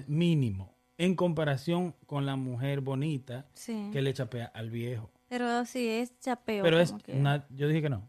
[0.08, 3.90] mínimo, en comparación con la mujer bonita Sí.
[3.92, 5.10] que le chapea al viejo.
[5.28, 6.64] Pero sí, es chapeo.
[6.64, 8.08] Pero es, como que- na- yo dije que no.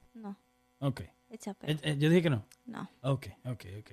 [0.83, 1.03] Ok.
[1.39, 1.71] chapeo.
[1.71, 2.45] Eh, eh, yo dije que no.
[2.67, 2.91] No.
[3.01, 3.91] Ok, ok, ok.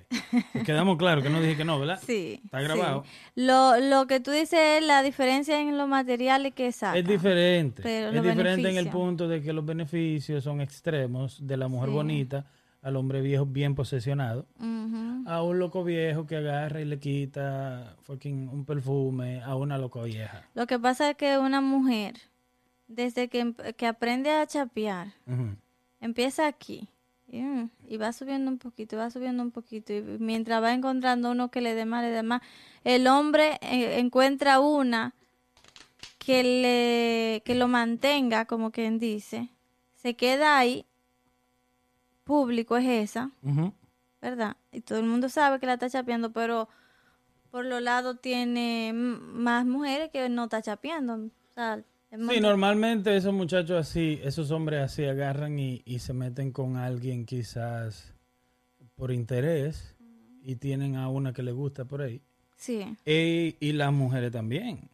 [0.52, 1.98] Pues quedamos claros que no dije que no, ¿verdad?
[2.04, 2.40] Sí.
[2.44, 2.64] Está sí.
[2.64, 3.04] grabado.
[3.34, 6.98] Lo, lo que tú dices es la diferencia en los materiales que sacan.
[6.98, 7.82] Es diferente.
[7.82, 11.88] Pero es diferente en el punto de que los beneficios son extremos de la mujer
[11.88, 11.94] Sí.
[11.94, 12.44] bonita
[12.82, 14.46] al hombre viejo bien posesionado.
[15.26, 20.02] A un loco viejo que agarra y le quita fucking un perfume a una loco
[20.02, 20.46] vieja.
[20.54, 22.16] Lo que pasa es que una mujer,
[22.88, 25.08] desde que, que aprende a chapear.
[26.00, 26.88] Empieza aquí
[27.28, 29.92] y, mm, y va subiendo un poquito, va subiendo un poquito.
[29.92, 32.42] Y mientras va encontrando uno que le dé más, le dé más,
[32.84, 35.14] el hombre eh, encuentra una
[36.18, 39.48] que, le, que lo mantenga, como quien dice,
[39.94, 40.86] se queda ahí,
[42.24, 43.30] público es esa.
[44.20, 44.56] ¿verdad?
[44.70, 46.68] Y todo el mundo sabe que la está chapeando, pero
[47.50, 51.14] por los lados tiene más mujeres que no está chapeando.
[51.14, 56.50] O sea, Sí, normalmente esos muchachos así, esos hombres así agarran y, y se meten
[56.50, 58.12] con alguien quizás
[58.96, 59.94] por interés
[60.42, 62.20] y tienen a una que le gusta por ahí.
[62.56, 64.88] sí, Y, y las mujeres también.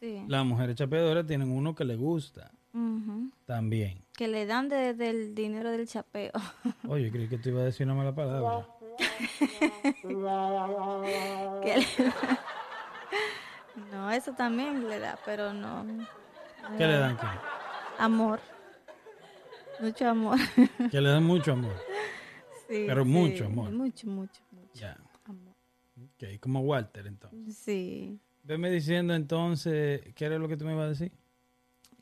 [0.00, 0.22] sí.
[0.26, 3.30] Las mujeres chapeadoras tienen uno que le gusta Ujú.
[3.46, 4.02] también.
[4.16, 6.32] Que le dan de- del dinero del chapeo.
[6.88, 8.66] Oye, creí que te iba a decir una mala palabra.
[11.62, 12.12] Que le-
[13.92, 15.84] no, eso también le da, pero no.
[16.76, 17.16] ¿Qué le dan?
[17.16, 17.26] qué?
[17.98, 18.40] Amor.
[19.80, 20.38] Mucho amor.
[20.90, 21.74] Que le dan mucho amor.
[22.68, 23.70] Sí, Pero sí, mucho amor.
[23.70, 24.96] Mucho, mucho, mucho Ya.
[25.24, 25.54] amor.
[26.02, 27.56] Ok, como Walter entonces.
[27.56, 28.18] Sí.
[28.42, 31.12] Veme diciendo entonces, ¿qué era lo que tú me ibas a decir?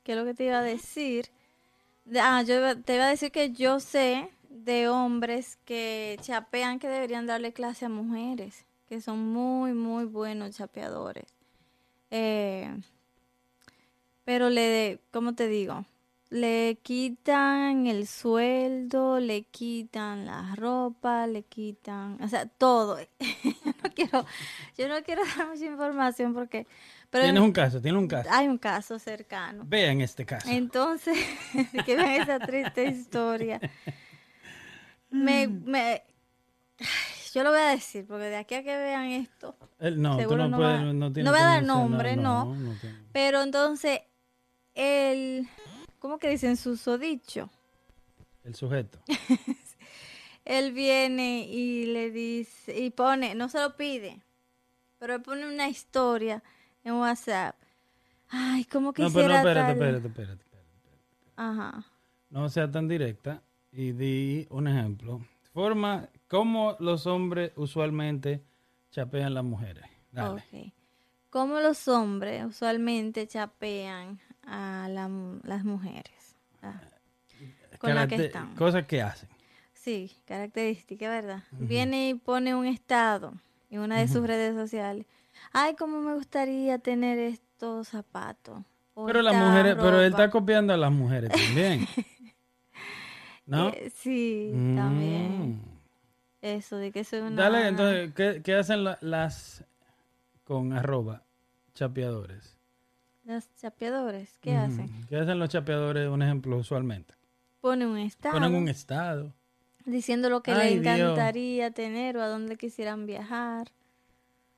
[0.03, 1.27] ¿Qué es lo que te iba a decir?
[2.05, 6.89] De- Ah, yo te iba a decir que yo sé de hombres que chapean que
[6.89, 11.27] deberían darle clase a mujeres, que son muy, muy buenos chapeadores.
[12.11, 12.71] Eh,
[14.27, 15.87] pero le, ¿cómo te digo?
[16.29, 22.99] le quitan el sueldo, le quitan la ropa, le quitan, o sea, todo.
[23.01, 23.07] yo
[23.85, 24.27] no quiero,
[24.77, 26.67] yo no quiero dar mucha información porque...
[27.11, 28.29] Pero Tienes un caso, tiene un caso.
[28.33, 29.63] Hay un caso cercano.
[29.67, 30.49] Vean este caso.
[30.51, 31.17] Entonces,
[31.87, 33.61] que vean esa triste historia.
[35.11, 35.65] Me, Mm.
[35.65, 36.03] me,
[37.33, 39.57] yo lo voy a decir, porque de aquí a que vean esto.
[39.79, 42.57] Él- no, tú seguro no, no puedes, va- no, no voy a dar nombre, no.
[43.13, 44.01] Pero entonces,
[44.77, 45.49] el,
[45.99, 46.57] ¿cómo que dicen?
[46.57, 47.51] Susodicho.
[48.45, 49.01] El sujeto.
[50.45, 54.23] Él viene y le dice, y pone, no se lo pide,
[55.01, 56.41] pero él pone una historia
[56.85, 57.57] en WhatsApp.
[58.29, 60.45] Ay, ¿cómo No, pero no, espérate, espérate, espérate, espérate.
[61.35, 61.85] Ajá.
[62.31, 65.21] No sea tan directa y di un ejemplo.
[65.53, 68.45] Forma cómo los hombres usualmente
[68.91, 69.85] chapean las mujeres.
[70.13, 70.43] Dale.
[70.43, 70.73] Ok.
[71.31, 75.09] ¿Cómo los hombres usualmente chapean a la
[75.43, 76.37] las mujeres?
[76.63, 76.81] Ah,
[77.79, 78.55] con la que están.
[78.55, 79.29] Cosas que hacen.
[79.75, 81.45] Sí, característica, ¿verdad?
[81.53, 83.35] Viene y pone un estado
[83.71, 85.07] en una de sus redes sociales.
[85.53, 88.63] Ay, cómo me gustaría tener estos zapatos.
[89.07, 90.23] Pero las mujeres, pero él ropa".
[90.25, 91.87] está copiando a las mujeres también.
[93.47, 93.69] ¿No?
[93.69, 94.77] Eh, sí, Mm.
[94.77, 95.61] también.
[96.43, 97.43] Eso de que soy una...
[97.43, 99.65] Dale, entonces, ¿qué, qué hacen la- las
[100.45, 101.23] con arroba
[101.75, 102.56] chapeadores?
[103.27, 104.89] Los chapeadores, ¿qué hacen?
[105.09, 107.15] ¿Qué hacen los chapeadores, un ejemplo, usualmente?
[107.61, 108.35] Ponen un estado.
[108.35, 109.35] Ponen un estado.
[109.85, 110.95] diciendo lo que Ay, le Dios.
[111.11, 113.73] encantaría tener o a dónde quisieran viajar.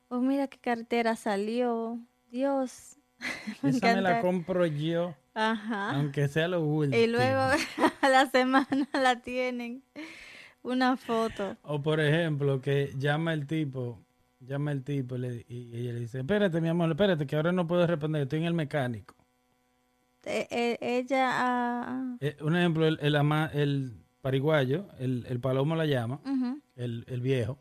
[0.09, 1.99] O mira qué cartera salió.
[2.31, 2.99] Dios.
[3.63, 5.93] me Esa me la compro yo, Ajá.
[5.93, 7.03] aunque sea lo último.
[7.03, 7.41] Y luego
[8.03, 9.83] a la semana la tienen
[10.63, 11.57] una foto.
[11.63, 13.99] O por ejemplo, que llama el tipo,
[14.41, 17.53] llama el tipo y, le- y ella le dice, espérate mi amor, espérate, que ahora
[17.53, 19.15] no puedo responder, estoy en el mecánico.
[20.25, 25.87] E- e- ella Eh, un ejemplo, el, el, ama- el pariguayo, el, el palomo la
[25.87, 26.21] llama,
[26.77, 27.59] el, el viejo,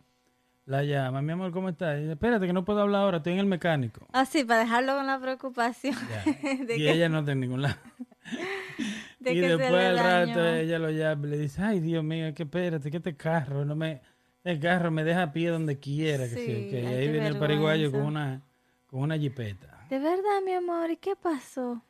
[0.66, 1.98] la llama, mi amor, ¿cómo estás?
[1.98, 4.06] Y dice, espérate, que no puedo hablar ahora, estoy en el mecánico.
[4.12, 5.96] Ah, sí, para dejarlo con la preocupación
[6.68, 7.76] de, y que, ella no está en ningún lado.
[9.20, 12.34] de y que después al rato ella lo llama y le dice, ay Dios mío,
[12.36, 14.02] que espérate, que este carro no me,
[14.44, 16.24] este carro me deja a pie donde quiera.
[16.26, 18.42] Que Sí, que ahí viene el pariguayo con una,
[18.88, 19.86] con una jipeta.
[19.90, 21.82] De verdad, mi amor, ¿y qué pasó?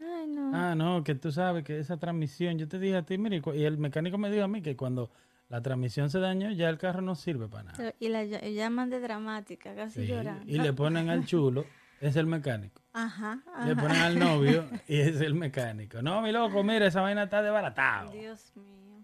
[0.00, 0.50] Ay, no.
[0.54, 3.62] Ah, no, que tú sabes que esa transmisión, yo te dije a ti, mire, y
[3.64, 5.10] el mecánico me dijo a mí que cuando
[5.48, 7.76] la transmisión se dañó, ya el carro no sirve para nada.
[7.76, 10.50] Pero- Y la ll- llaman de dramática, casi Sí, llorando.
[10.50, 11.66] Y le ponen al chulo,
[12.00, 12.80] es el mecánico.
[12.94, 16.02] Ajá, Le ponen al novio y es el mecánico.
[16.02, 18.10] No, mi loco, mira, esa vaina está desbaratado.
[18.12, 19.02] Dios mío.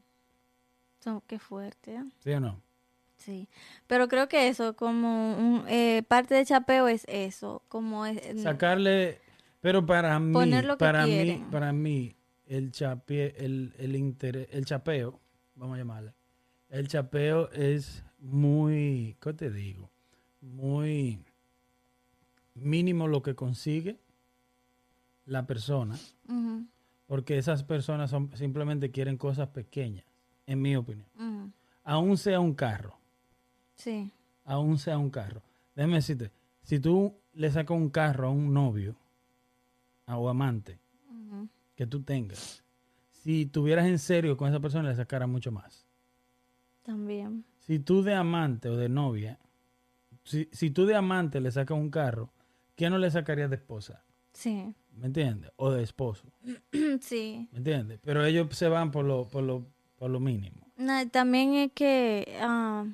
[1.26, 2.04] Qué fuerte, ¿eh?
[2.18, 2.60] ¿Sí o no?
[3.18, 3.48] Sí.
[3.86, 8.16] Pero creo que eso, como un, eh, parte de chapeo es eso, como es...
[8.18, 9.20] eh, Sacarle,
[9.60, 11.50] pero para mí, Poner lo que para mí, quieren.
[11.50, 12.14] para mí,
[12.46, 15.18] el chapie, el, el interés, el chapeo,
[15.56, 16.14] vamos a llamarle,
[16.70, 19.90] el chapeo es muy, ¿qué te digo?
[20.40, 21.20] Muy
[22.54, 23.98] mínimo lo que consigue
[25.26, 25.96] la persona,
[27.06, 30.04] porque esas personas son, simplemente quieren cosas pequeñas,
[30.46, 31.08] en mi opinión.
[31.16, 31.52] ujú.
[31.84, 32.97] Aún sea un carro,
[33.78, 34.10] Sí,
[34.44, 35.40] aún sea un carro.
[35.74, 36.30] Déjame decirte,
[36.62, 38.94] si tú le sacas un carro a un novio
[40.06, 40.78] a- o amante
[41.76, 42.62] que tú tengas,
[43.12, 45.86] si tuvieras en serio con esa persona, le sacara mucho más.
[46.82, 47.44] también.
[47.60, 49.38] Si tú de amante o de novia,
[50.24, 52.30] si, si tú de amante le sacas un carro,
[52.76, 54.02] ¿qué no le sacarías de esposa?
[54.32, 55.52] Sí, ¿Me entiendes?
[55.56, 56.26] O de esposo,
[57.02, 57.46] sí.
[57.52, 58.00] ¿me entiendes?
[58.02, 60.66] Pero ellos se van por lo, por lo, por lo mínimo.
[60.78, 62.86] Na- también es que ah,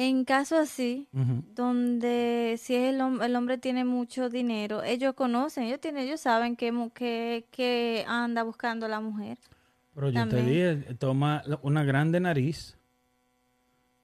[0.00, 1.08] en casos así,
[1.56, 6.20] donde si es el, hom- el hombre tiene mucho dinero, ellos conocen, ellos tienen, ellos
[6.20, 9.38] saben que, que, que anda buscando la mujer.
[9.96, 10.44] Pero yo También.
[10.44, 10.50] te
[10.84, 12.78] dije, toma una grande nariz,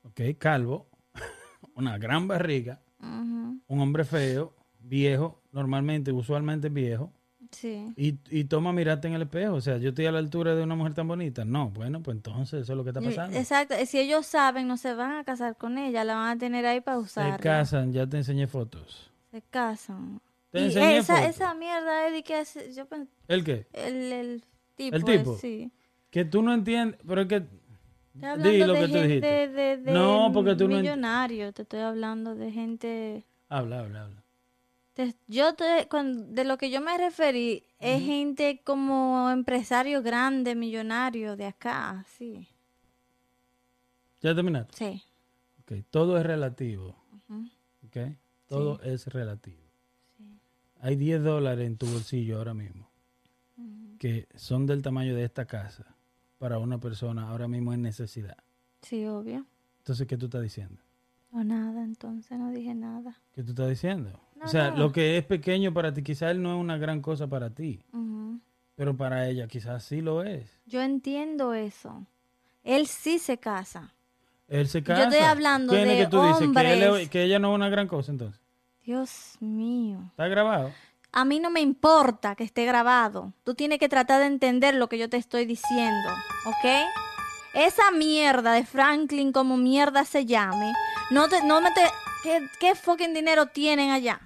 [0.03, 0.89] ok, calvo,
[1.77, 7.13] una gran barriga, un hombre feo, viejo, normalmente, usualmente viejo,
[7.55, 9.55] Sí, y, y toma mirarte en el espejo.
[9.55, 11.45] O sea, yo estoy a la altura de una mujer tan bonita.
[11.45, 13.37] No, bueno, pues entonces eso es lo que está Y- pasando.
[13.39, 13.75] exacto.
[13.87, 16.81] Si ellos saben, no se van a casar con ella, la van a tener ahí
[16.81, 17.39] para Se usarla.
[17.39, 19.11] casan, ya te enseñé fotos.
[19.31, 20.21] Se casan.
[20.51, 21.31] Te Y enseñé esa, fotos.
[21.31, 22.87] esa mierda, Eddie, que hace- yo
[23.29, 23.67] ¿El qué?
[23.73, 24.45] el, el
[24.77, 25.37] tipo, ¿El tipo?
[25.39, 25.71] sí.
[26.11, 27.41] Que tú no entiendes, pero es que...
[28.15, 29.49] Di lo de que tú gente dijiste.
[29.49, 33.25] de, de No, porque tú no ent- millonario, te estoy hablando de gente...
[33.49, 34.24] Habla, habla, habla.
[34.95, 41.37] Te- yo te, de lo que yo me referí es gente como empresario grande, millonario
[41.37, 42.49] de acá, sí.
[44.23, 44.75] ¿Ya terminaste?
[44.75, 45.03] Sí.
[45.63, 46.97] Ok, todo es relativo.
[47.29, 47.49] Ujú.
[47.87, 47.97] ¿Ok?
[48.49, 49.61] Todo es relativo.
[50.81, 52.89] Hay 10 dólares en tu bolsillo ahora mismo.
[53.99, 55.87] que son del tamaño de esta casa
[56.39, 58.37] para una persona ahora mismo en necesidad.
[58.83, 59.47] Sí, obvio.
[59.79, 60.83] Entonces, ¿qué tú estás diciendo?
[61.33, 63.17] O nada, entonces no dije nada.
[63.33, 64.21] ¿Qué tú estás diciendo?
[64.45, 67.27] O sea, lo que es pequeño para ti, quizás él no es una gran cosa
[67.27, 67.81] para ti,
[68.77, 70.51] pero para ella quizás sí lo es.
[70.67, 72.05] Yo entiendo eso.
[72.63, 73.93] Él sí se casa.
[74.49, 75.05] Él se Yo casa.
[75.05, 76.49] estoy hablando ¿Quién es de que tú dices?
[76.55, 77.09] Que, él es- hombres.
[77.11, 78.41] que ella no es una gran cosa, entonces.
[78.85, 80.01] Dios mío.
[80.11, 80.71] ¿Está grabado?
[81.13, 83.33] A mí no me importa que esté grabado.
[83.45, 86.09] Tú tienes que tratar de entender lo que yo te estoy diciendo,
[86.47, 86.71] ¿ok?
[87.55, 90.73] Esa mierda de Franklin, como mierda se llame,
[91.11, 91.83] no te, no me te,
[92.25, 94.21] ¿qué, qué fucking dinero tienen allá?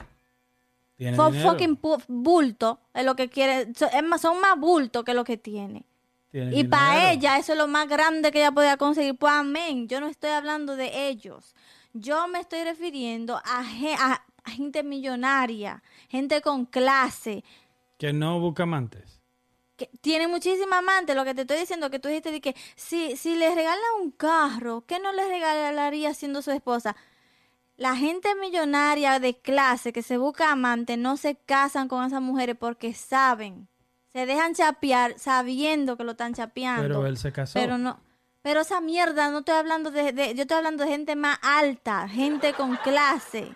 [0.98, 1.50] Dinero.
[1.50, 1.78] fucking
[2.08, 5.86] bulto es lo que quiere, so- es más, son más bulto que lo que tiene.
[6.32, 9.16] Y para ella eso es lo más grande que ella podía conseguir.
[9.16, 9.88] Pues amén.
[9.88, 11.54] Yo no estoy hablando de ellos.
[11.94, 17.44] Yo me estoy refiriendo a, ge- a- a gente millonaria, gente con clase,
[17.96, 19.20] Que no busca amantes.
[19.76, 21.14] que tiene muchísima amante.
[21.14, 24.10] Lo que te estoy diciendo, que tú dijiste de que si, si le regala un
[24.10, 26.94] carro, ¿qué no le regalaría siendo su esposa?
[27.78, 32.56] La gente millonaria de clase que se busca amante no se casan con esas mujeres
[32.58, 33.68] porque saben.
[34.12, 36.82] Se dejan chapear sabiendo que lo están chapeando.
[36.82, 37.52] Pero él se casó.
[37.58, 38.00] Pero no.
[38.42, 42.08] Pero esa mierda, no estoy hablando de, de- Yo estoy hablando de gente más alta,
[42.08, 43.48] gente con clase.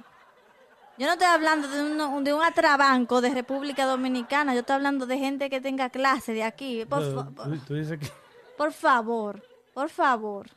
[0.99, 4.55] Yo no estoy hablando de, uno- de un atrabanco de República Dominicana.
[4.55, 6.85] Yo estoy hablando de gente que tenga clase de aquí.
[6.85, 8.07] Por, fa- por, tú, tú dices que...
[8.57, 9.43] por favor,
[9.75, 10.49] por favor.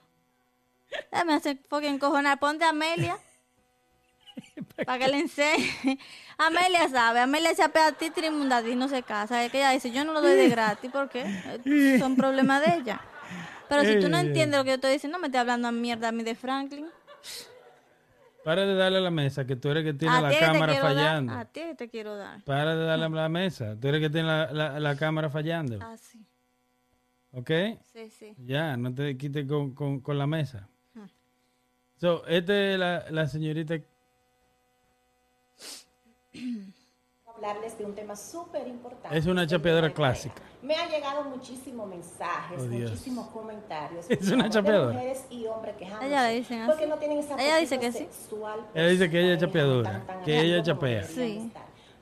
[1.12, 2.38] Déjame hacer fucking cojonar.
[2.40, 3.18] Ponte a Amelia.
[4.86, 5.98] para que le enseñe.
[6.38, 7.20] Amelia sabe.
[7.22, 9.44] Amelia chapea a ti Trimundadi y no se casa.
[9.44, 10.92] Es que ella dice, yo no lo doy de gratis.
[10.92, 11.24] ¿Por qué?
[11.66, 13.02] Eh, Son problemas de ella.
[13.70, 16.10] Pero si tú no entiendes lo que yo estoy diciendo, me estés hablando a mierda
[16.10, 16.88] a mí de Franklin.
[18.44, 21.34] Para de darle a la mesa, que tú eres que tiene la cámara fallando.
[21.34, 22.44] A ti te quiero dar.
[22.44, 23.76] Para de darle a la mesa.
[23.80, 25.80] Tú eres que tiene la, la- la cámara fallando.
[25.82, 26.20] Ah, sí.
[27.32, 27.50] ¿Ok?
[27.92, 28.36] Sí, sí.
[28.46, 30.68] Ya, no te quites con, con- con la mesa.
[30.94, 31.06] Hmm.
[32.00, 33.76] So, esta es la, la señorita.
[37.28, 39.18] Hablarles de un tema súper importante.
[39.18, 40.42] Es una chapeadora clásica.
[40.62, 44.06] Me han llegado muchísimos mensajes, Oh, muchísimos comentarios.
[44.10, 44.94] Es una chapeadora.
[44.94, 46.72] mujeres y hombres quejándose Ella le dicen así.
[46.72, 47.98] Porque no tienen esa Ella dice que sí.
[48.00, 51.04] sexual por Ella dice que ella es chapeadora, tan, tan que ella chapea.
[51.04, 51.52] Sí.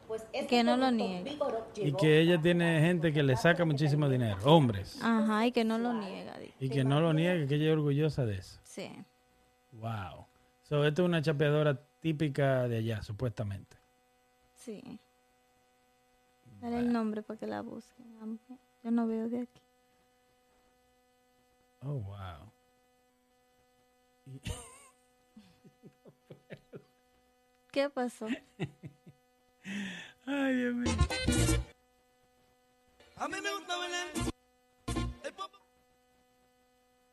[0.08, 0.92] Pues este Que no lo.
[0.92, 4.38] Vigorok Y que ella tiene gente que le saca muchísimo dinero.
[4.44, 5.00] Hombres.
[5.02, 6.38] Ajá, y que no lo niega.
[6.38, 6.54] di.
[6.60, 8.60] Y que no lo niegue, que ella es orgullosa de eso.
[8.64, 8.92] Sí.
[9.72, 10.28] Wow.
[10.62, 13.76] So, esto es una chapeadora típica de allá, supuestamente.
[14.64, 14.82] Sí.
[16.62, 18.40] Dale el nombre para que la busquen.
[18.82, 19.62] Yo no veo de aquí.
[21.82, 22.50] Oh, wow.
[27.74, 28.28] ¿Qué pasó?
[30.26, 30.96] Ay, Dios mío.
[33.18, 34.08] A mí me gusta bailar
[35.24, 35.52] el pop.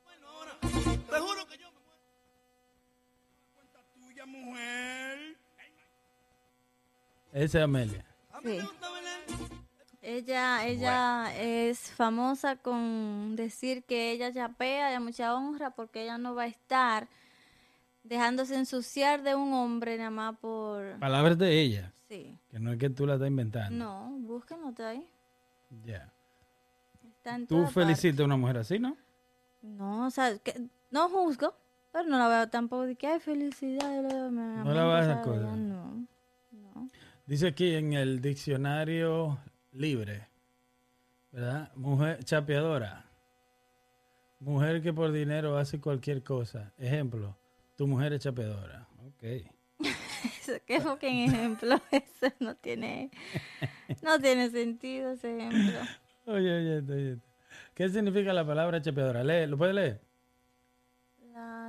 [0.05, 2.01] Bueno, ahora, te juro que yo me muero.
[3.55, 5.29] Cuenta tuya, mujer.
[7.32, 8.04] Esa es Amelia.
[8.32, 8.56] A mí Sí.
[8.58, 9.10] me gusta bailar.
[10.02, 16.16] Ella, ella es famosa con decir que ella chapea y a mucha honra porque ella
[16.16, 17.06] no va a estar
[18.02, 20.98] dejándose ensuciar de un hombre nada más por...
[20.98, 22.34] Palabras de ella, Sí.
[22.50, 23.76] que no es que tú la estás inventando.
[23.76, 25.06] No, búsquenlo está ahí.
[25.84, 26.10] Ya.
[27.46, 28.96] Tú felicitas a una mujer así, ¿no?
[29.62, 31.54] No, o sea, que, no juzgo,
[31.92, 34.02] pero no la veo tampoco de que hay felicidad.
[34.30, 35.16] No la vas a.
[35.26, 35.69] No, no.
[37.30, 39.38] Dice aquí en el diccionario
[39.74, 40.26] libre,
[41.30, 41.70] ¿verdad?
[41.76, 43.04] Mujer chapeadora.
[44.40, 46.72] Mujer que por dinero hace cualquier cosa.
[46.76, 47.38] Ejemplo,
[47.76, 48.88] tu mujer es chapeadora.
[49.06, 49.22] Ok.
[50.40, 51.80] Eso, ¿Qué fucking ejemplo?
[51.92, 53.12] Eso no tiene,
[54.02, 55.78] no tiene sentido ese ejemplo.
[56.26, 57.18] Oye, oye, oye.
[57.74, 59.22] ¿Qué significa la palabra chapeadora?
[59.22, 60.00] Lee, ¿lo puedes leer?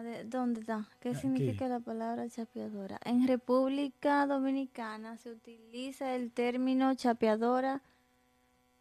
[0.04, 0.88] De- ¿Dónde está?
[1.00, 1.20] ¿Qué Aquí.
[1.20, 3.00] significa la palabra chapeadora?
[3.06, 7.82] En República Dominicana se utiliza el término chapeadora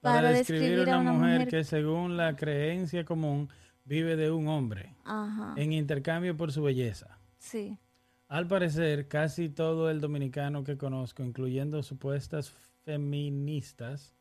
[0.00, 3.48] Para, describir una, mujer, que según la creencia común
[3.84, 7.18] vive de un hombre Ajá, en intercambio por su belleza.
[7.38, 7.78] sí.
[8.28, 12.50] Al parecer, casi todo el dominicano que conozco, incluyendo supuestas
[12.84, 14.14] feministas,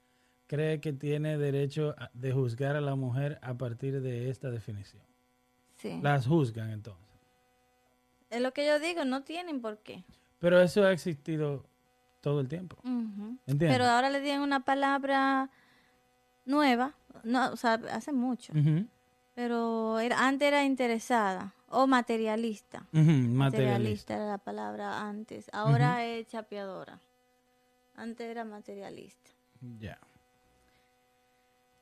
[0.48, 5.04] cree que tiene derecho a- de juzgar a la mujer a partir de esta definición.
[5.80, 6.00] Sí.
[6.02, 7.06] Las juzgan entonces.
[8.30, 10.04] Es lo que yo digo, no tienen por qué.
[10.40, 11.66] Pero eso ha existido
[12.22, 12.78] todo el tiempo.
[12.84, 13.72] ¿Entiendes?
[13.72, 15.50] Pero ahora le dieron una palabra
[16.46, 18.54] nueva, no, o sea, hace mucho.
[19.36, 22.86] Pero era, antes era interesada o materialista.
[22.92, 24.16] Materialista materialista.
[24.16, 25.50] era la palabra antes.
[25.54, 27.00] Ahora es chapeadora.
[27.96, 29.32] Antes era materialista.
[29.80, 29.98] Ya.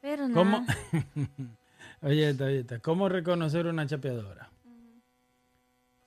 [0.02, 0.66] Pero ¿Cómo?
[2.02, 2.80] oye, esta, oye, esta.
[2.80, 4.50] ¿Cómo reconocer una chapeadora?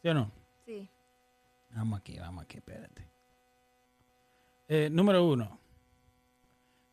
[0.02, 0.30] ¿Sí o no?
[0.64, 0.88] Sí.
[1.74, 3.06] Vamos aquí, vamos aquí, espérate.
[4.68, 5.58] Eh, número uno.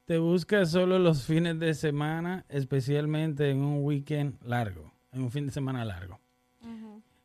[0.05, 5.47] Te buscas solo los fines de semana, especialmente en un weekend largo, en un fin
[5.47, 6.19] de semana largo.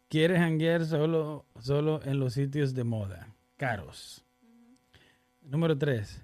[0.08, 4.24] Quieres hanguear solo, solo en los sitios de moda, caros.
[5.40, 6.22] Número tres.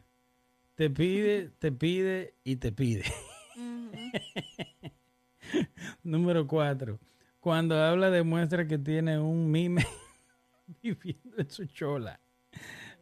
[0.75, 3.05] Te pide, te pide y te pide.
[6.03, 6.99] Número cuatro.
[7.41, 9.87] Cuando habla demuestra que tiene un mime
[10.83, 12.21] viviendo en su chola.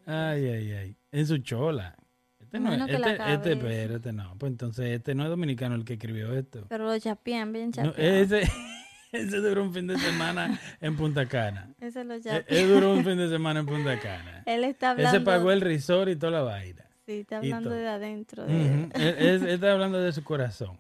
[0.04, 0.96] Ay, ay, ay.
[1.10, 1.96] En su chola.
[2.38, 3.50] Este no es, Bueno, este, este, cabeza.
[3.50, 4.36] espérate, no.
[4.38, 6.66] Pues entonces este no es dominicano el que escribió esto.
[6.68, 7.98] Pero lo chapean, bien No, chapeado.
[8.14, 8.42] ese,
[9.12, 11.74] ese duró un fin de semana en Punta Cana.
[11.80, 12.44] Ese lo Eh, chapean.
[12.48, 14.42] Él duró un fin de semana en Punta Cana.
[14.46, 15.16] Él está hablando.
[15.16, 16.84] Ese pagó el resort y toda la vaina.
[17.06, 18.44] Sí, está hablando de adentro.
[18.46, 18.52] De...
[18.54, 18.90] Ujú.
[18.94, 20.78] él, él- él está hablando de su corazón.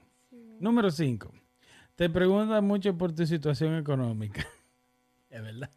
[0.60, 1.32] Número 5.
[1.96, 4.46] Te pregunta mucho por tu situación económica.
[5.28, 5.70] Es verdad.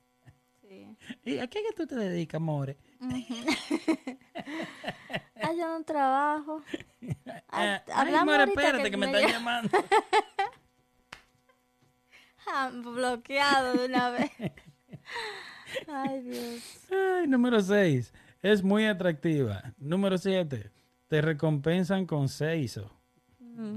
[0.62, 0.96] Sí.
[1.26, 2.78] ¿Y a qué que tú te dedicas, more?
[5.42, 6.62] Ah, yo no trabajo.
[7.50, 9.70] Ah, Ay, ahorita espérate que, me me están ll- llamando.
[12.52, 14.32] Ah, bloqueado de una vez.
[15.88, 16.88] Ay, Dios.
[16.92, 18.12] Ay, número 6.
[18.42, 19.74] Es muy atractiva.
[19.78, 20.72] Número 7.
[21.08, 22.92] Te recompensan con seiso.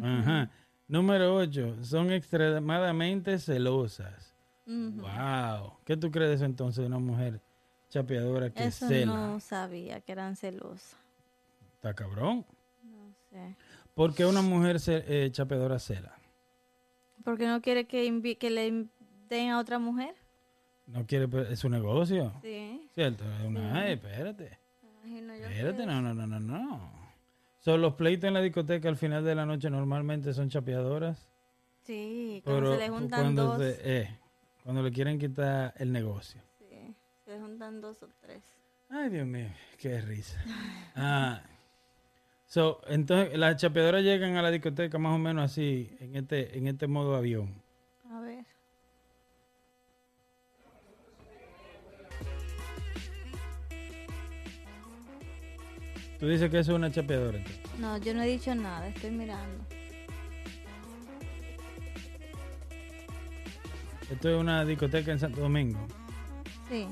[0.02, 0.50] Ajá.
[0.92, 1.84] Número 8.
[1.84, 4.34] Son extremadamente celosas.
[4.66, 5.72] Wow.
[5.86, 7.40] ¿Qué tú crees entonces de una mujer
[7.88, 9.06] chapeadora que Eso cela?
[9.14, 10.94] no sabía que eran celosas.
[11.76, 12.44] Está cabrón.
[12.84, 13.56] No sé.
[13.94, 16.14] ¿Por qué una mujer eh, chapeadora cela?
[17.24, 18.86] Porque no quiere que, le
[19.30, 20.14] den a otra mujer.
[20.86, 22.34] No quiere, pe- es su negocio.
[22.42, 22.86] Sí.
[22.94, 23.24] ¿Cierto?
[23.40, 24.58] Es una, ay, espérate.
[25.04, 25.46] Imagino yo.
[25.46, 27.01] Espérate, no, no, no, no, no.
[27.64, 31.28] Son los pleitos en la discoteca al final de la noche normalmente son chapeadoras.
[31.84, 33.58] Sí, cuando Pero se le juntan cuando, dos.
[33.58, 34.18] se- eh,
[34.64, 36.40] cuando le quieren quitar el negocio.
[36.58, 36.94] Sí,
[37.24, 38.42] se juntan dos o tres.
[38.88, 39.48] Ay, Dios mío,
[39.78, 40.42] qué risa.
[40.96, 41.40] Ah,
[42.46, 46.66] so, entonces, las chapeadoras llegan a la discoteca más o menos así, en este, en
[46.66, 47.61] este modo avión.
[56.22, 57.40] Tú dices que eso es una chapeadora.
[57.80, 59.64] No, yo no he dicho nada, estoy mirando.
[64.08, 65.80] Esto es una discoteca en Santo Domingo.
[66.68, 66.86] Sí.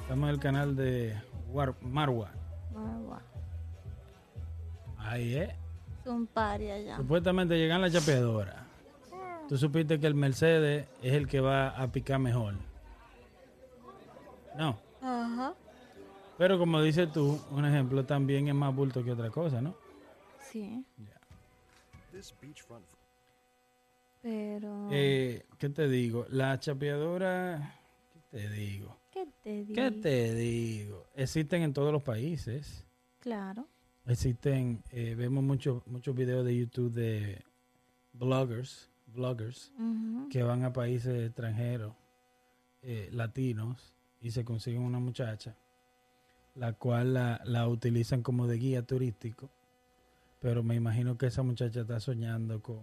[0.00, 1.14] Estamos en el canal de
[1.52, 2.32] War- Marwa.
[2.74, 3.20] Ah.
[4.98, 5.50] Ahí es.
[5.50, 6.96] Es un pari allá.
[6.96, 8.56] Supuestamente llegan las chapeadoras.
[9.48, 12.54] Tú supiste que el Mercedes es el que va a picar mejor.
[14.58, 14.76] No.
[16.38, 19.74] Pero como dices tú, un ejemplo también es más bulto que otra cosa, ¿no?
[20.50, 20.84] Sí.
[22.40, 22.86] Beachfront
[24.22, 24.88] Pero.
[24.90, 26.26] Eh, ¿Qué te digo?
[26.30, 27.74] La chapeadora,
[28.12, 28.96] ¿qué te digo?
[29.12, 29.74] ¿Qué te digo?
[29.74, 31.06] ¿Qué te digo?
[31.14, 32.84] Existen en todos los países.
[33.20, 33.66] Claro.
[34.06, 37.42] Existen, eh, vemos muchos muchos videos de YouTube de
[38.12, 39.72] bloggers, bloggers
[40.30, 41.92] que van a países extranjeros,
[42.82, 45.56] eh, latinos, y se consiguen una muchacha,
[46.56, 49.50] la cual la, la utilizan como de guía turístico,
[50.40, 52.80] pero me imagino que esa muchacha está soñando con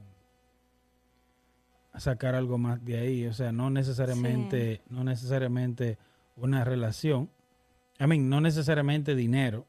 [1.97, 5.97] sacar algo más de ahí, o sea, no necesariamente, no necesariamente
[6.35, 7.29] una relación,
[7.99, 9.65] I mean, no necesariamente dinero,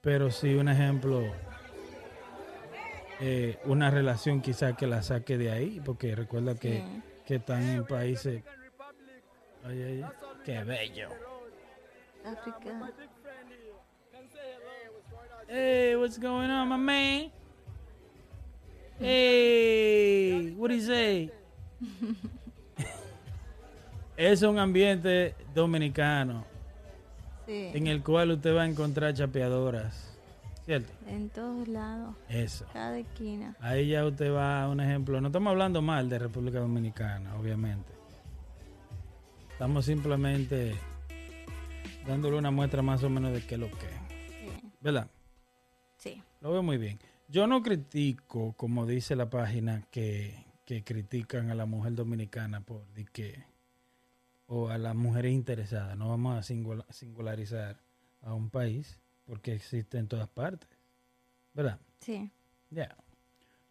[0.00, 1.22] pero sí un ejemplo,
[3.20, 7.02] eh, una relación quizá que la saque de ahí, porque recuerda que, Sí.
[7.26, 8.42] que están en países...
[9.64, 10.04] Ay, ay,
[10.44, 11.10] qué bello.
[12.24, 12.90] África.
[15.48, 17.30] Hey, what's going on, my man?
[19.00, 21.30] Hey, what do you say?
[24.16, 26.44] es un ambiente dominicano
[27.46, 27.70] Sí.
[27.72, 30.18] en el cual usted va a encontrar chapeadoras,
[30.66, 30.92] ¿cierto?
[31.06, 32.14] En todos lados.
[32.28, 32.66] Eso.
[32.74, 33.56] Cada esquina.
[33.60, 35.18] Ahí ya usted va a un ejemplo.
[35.22, 37.90] No estamos hablando mal de República Dominicana, obviamente.
[39.52, 40.74] Estamos simplemente
[42.08, 43.92] dándole una muestra más o menos de qué es lo que es.
[44.30, 44.70] Sí.
[44.80, 45.08] ¿Verdad?
[45.96, 46.22] Sí.
[46.40, 46.98] Lo veo muy bien.
[47.28, 52.86] Yo no critico, como dice la página, que, que critican a la mujer dominicana por
[52.94, 53.44] de que
[54.46, 55.96] o a las mujeres interesadas.
[55.98, 57.76] No vamos a singula- singularizar
[58.22, 60.68] a un país porque existe en todas partes.
[61.52, 61.78] ¿Verdad?
[62.00, 62.30] Sí.
[62.70, 62.96] Ya.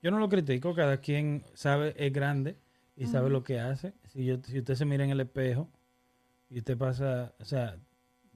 [0.04, 2.58] Yo no lo critico, cada quien sabe, es grande
[2.96, 3.94] y sabe lo que hace.
[4.10, 5.68] Si, yo, si usted se mira en el espejo
[6.50, 7.78] y usted pasa, o sea,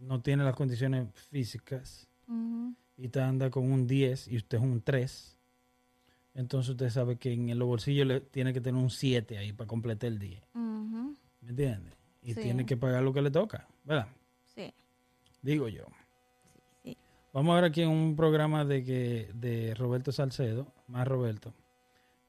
[0.01, 2.07] no tiene las condiciones físicas
[2.97, 5.37] y te anda con un 10 y usted es un 3,
[6.33, 9.67] entonces usted sabe que en los bolsillos le tiene que tener un 7 ahí para
[9.67, 10.41] completar el día.
[10.53, 11.93] Ujú, ¿Me entiendes?
[12.23, 12.41] Y Sí.
[12.41, 14.07] tiene que pagar lo que le toca, ¿verdad?
[14.55, 14.73] Sí.
[15.41, 15.85] Digo yo.
[16.83, 16.95] sí.
[17.33, 21.53] Vamos a ver aquí en un programa de que de Roberto Salcedo, más Roberto,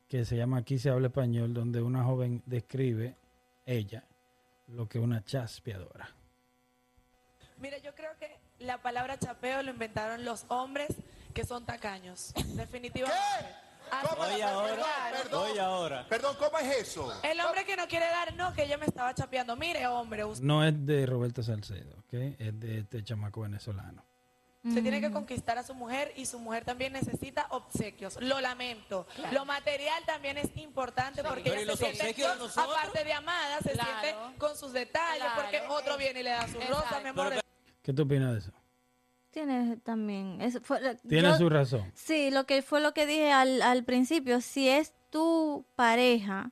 [0.08, 3.16] que se llama Aquí se habla español, donde una joven describe,
[3.66, 4.04] ella,
[4.68, 6.08] lo que es una chaspeadora.
[7.62, 10.88] Mire, yo creo que la palabra chapeo lo inventaron los hombres
[11.32, 12.32] que son tacaños.
[12.56, 13.18] Definitivamente.
[13.90, 14.22] Así- ¿Cómo?
[14.22, 14.84] Oye ahora.
[15.12, 15.58] Perdón.
[15.60, 16.06] ahora.
[16.08, 17.12] Perdón, ¿cómo es eso?
[17.22, 19.54] El hombre que no quiere dar, no, que ella me estaba chapeando.
[19.54, 22.14] Mire, hombre, usted No es de Roberto Salcedo, ¿ok?
[22.38, 24.04] Es de este chamaco venezolano.
[24.62, 28.16] tiene que conquistar a su mujer y su mujer también necesita obsequios.
[28.20, 29.06] Lo lamento.
[29.32, 33.58] Lo material también es importante porque Pero ¿y ella los se siente, aparte de amada,
[33.60, 33.90] se Claro.
[34.00, 35.42] siente con sus detalles Claro.
[35.42, 37.28] porque otro viene y le da su rosa, mi amor.
[37.30, 37.42] Pero-
[37.82, 38.52] ¿Qué tú opinas de eso?
[39.30, 40.40] Tiene también.
[40.40, 40.78] Eso fue,
[41.08, 41.90] Tiene yo- su razón.
[41.94, 44.40] Sí, lo que fue lo que dije al, al principio.
[44.40, 46.50] Si es tu pareja,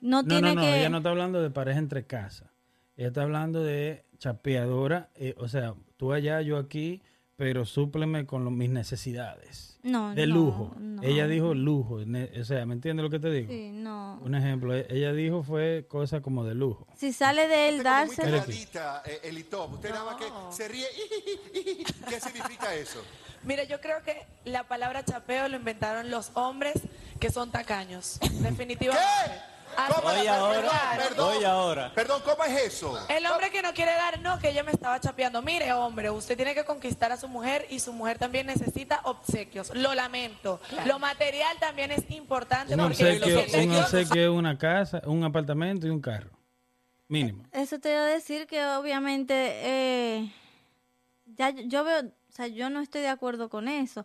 [0.00, 0.78] no, No, tiene no, no, que.
[0.80, 2.48] ella no está hablando de pareja entre casas.
[2.96, 7.00] Ella está hablando de chapeadora, eh, o sea, tú allá, yo aquí,
[7.40, 9.78] pero súpleme con lo- mis necesidades.
[9.82, 10.74] No, De no, lujo.
[10.78, 11.02] no.
[11.02, 12.00] Ella dijo lujo,
[12.38, 13.48] o sea, ¿me entiendes lo que te digo?
[13.50, 14.18] Sí, no.
[14.22, 16.86] Un ejemplo, e- ella dijo fue cosa como de lujo.
[16.98, 18.14] Si sale de él como muy
[19.06, 19.72] eh, Elitop.
[19.72, 20.84] Usted nada más que se ríe.
[22.10, 23.02] ¿Qué significa eso?
[23.42, 26.74] Mire, yo creo que la palabra chapeo lo inventaron los hombres
[27.18, 28.18] que son tacaños.
[28.42, 29.02] Definitivamente.
[29.24, 29.40] Así-
[29.94, 30.08] ¿Cómo?
[30.08, 31.44] Oye ahora, Perdón.
[31.44, 31.92] ahora.
[31.94, 33.06] Perdón, ¿cómo es eso?
[33.08, 35.40] El hombre que no quiere dar, no, que ella me estaba chapeando.
[35.42, 39.74] Mire, hombre, usted tiene que conquistar a su mujer y su mujer también necesita obsequios.
[39.74, 40.60] Lo lamento.
[40.86, 45.02] Lo material también es importante Un porque obsequio, los un obsequios- obsequio es una casa,
[45.06, 46.30] un apartamento y un carro.
[47.08, 47.44] Mínimo.
[47.52, 50.32] Eso te iba a decir que obviamente eh,
[51.26, 52.02] ya yo- veo,
[52.40, 54.04] sea, yo no estoy de acuerdo con eso,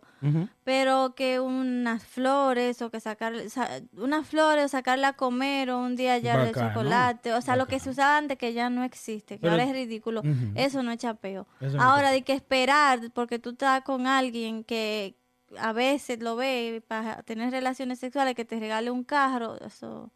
[0.64, 5.78] pero que unas flores o que sacar sa- unas flores o sacarla a comer o
[5.80, 8.84] un día ya de chocolate, o sea, lo que se usaba antes que ya no
[8.84, 10.22] existe, que Pero- ahora es ridículo,
[10.54, 11.46] eso no es chapeo.
[11.60, 15.16] Eso ahora de que esperar porque tú estás con alguien que
[15.58, 20.10] a veces lo ve para tener relaciones sexuales que te regale un carro, eso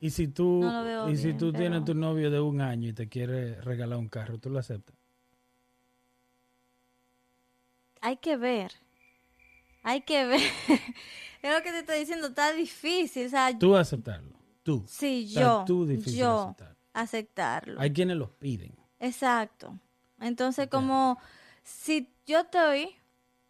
[0.00, 3.08] Y si tú, No y si tú tienes tu novio de un año y te
[3.08, 4.93] quiere regalar un carro, ¿tú lo aceptas?
[8.04, 8.72] Hay que ver.
[9.82, 10.40] Hay que ver.
[11.42, 13.26] es lo que te estoy diciendo, está difícil.
[13.26, 14.34] O sea, Tú aceptarlo.
[14.62, 14.84] Tú.
[14.86, 15.64] sí, Está yo.
[15.66, 16.76] tú difícil yo aceptarlo.
[16.92, 17.80] aceptarlo.
[17.80, 18.74] Hay quienes los piden.
[19.00, 19.78] Exacto.
[20.20, 21.18] Entonces, como
[21.62, 22.94] si yo estoy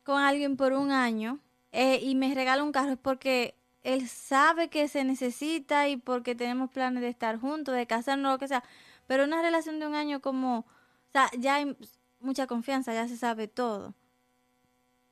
[0.02, 1.40] con alguien por un año
[1.72, 6.34] eh, y me regala un carro es porque él sabe que se necesita y porque
[6.34, 8.62] tenemos planes de estar juntos, de casarnos, lo que sea.
[9.06, 10.64] Pero una relación de un año como, o
[11.12, 11.76] sea, ya hay
[12.20, 13.94] mucha confianza, ya se sabe todo.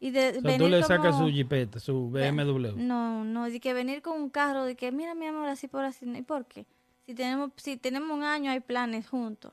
[0.05, 2.73] Y de O sea, venir tú le sacas como- su jipeta, su BMW.
[2.77, 5.85] no, no, de que venir con un carro, de que mira mi amor, así por
[5.85, 6.67] así, ¿y por qué?
[7.07, 9.53] Si tenemos, si tenemos un año hay planes juntos,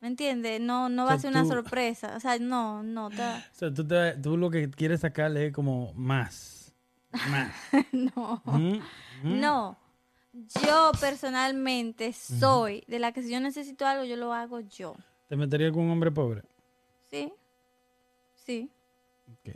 [0.00, 0.60] ¿me entiendes?
[0.60, 3.86] No, no va a ser una sorpresa, o sea, no, no, está- O sea, tú,
[3.86, 6.74] te- tú lo que quieres sacarle es como más.
[7.30, 7.54] Más.
[7.92, 8.78] no, Mm,
[9.22, 9.40] mm.
[9.40, 9.78] no.
[10.66, 14.96] Yo personalmente soy de la que si yo necesito algo, yo lo hago yo,
[15.28, 16.42] ¿Te meterías con un hombre pobre?
[17.10, 17.32] ¿sí?
[18.34, 18.70] Sí,
[19.30, 19.54] Ok.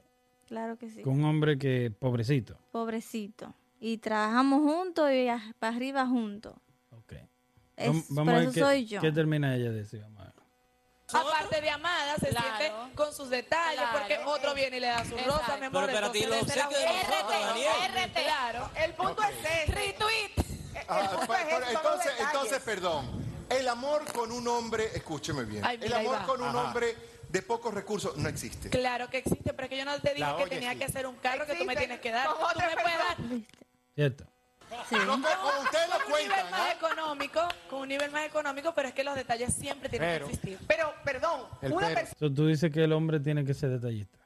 [0.53, 2.59] Claro que sí, Con un hombre que pobrecito.
[2.72, 3.55] pobrecito.
[3.80, 5.26] Y trabajamos juntos y
[5.59, 6.55] para arriba juntos.
[6.90, 7.14] Ok.
[7.76, 9.00] Es, Vam- por a ver eso qué, soy yo.
[9.00, 10.00] qué termina ella de decir.
[10.03, 10.32] Vamos a ver.
[11.14, 12.46] Aparte de amada, se Claro.
[12.59, 13.98] siente con sus detalles Claro.
[13.98, 15.59] porque otro viene y le da su rosa, Exacto.
[15.61, 15.86] mi amor.
[15.86, 18.09] Pero espérate, ¿y los entonces debe ser obsequios de algo- nosotros, Daniel?
[18.11, 18.22] RT.
[18.22, 18.70] Claro.
[18.76, 19.72] El punto es ese.
[19.72, 20.84] Retweet.
[20.88, 23.22] Ah, punto es son los entonces, entonces, perdón.
[23.50, 25.64] El amor con un hombre, escúcheme bien.
[25.64, 26.96] Ay, el mira, amor con un hombre
[27.33, 28.68] de pocos recursos no existe.
[28.68, 30.78] Claro que existe, pero es que yo no te dije La que tenía sí.
[30.78, 31.78] que hacer un carro que tú me Existe.
[31.78, 32.26] tienes que dar.
[32.28, 33.16] Con Tú otra me puedes dar.
[33.95, 34.24] ¿Cierto?
[34.89, 34.97] Sí.
[35.07, 36.72] No, que- como ustedes lo con un nivel cuentan, más ¿ah?
[36.72, 40.26] económico, con un nivel más económico, pero es que los detalles siempre tienen Pero.
[40.26, 40.59] que existir.
[40.66, 42.01] Pero, perdón, El una pero.
[42.01, 44.18] persona So, tú dices que el hombre tiene que ser detallista.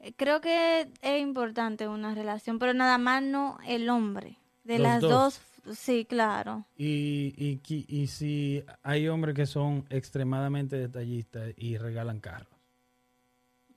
[0.00, 4.38] Eh, Creo que es importante una relación, pero nada más no el hombre.
[4.64, 5.10] De Los las dos.
[5.10, 5.40] dos.
[5.72, 6.66] Sí, claro.
[6.76, 12.54] Y, y, y si hay hombres que son extremadamente detallistas y regalan carros.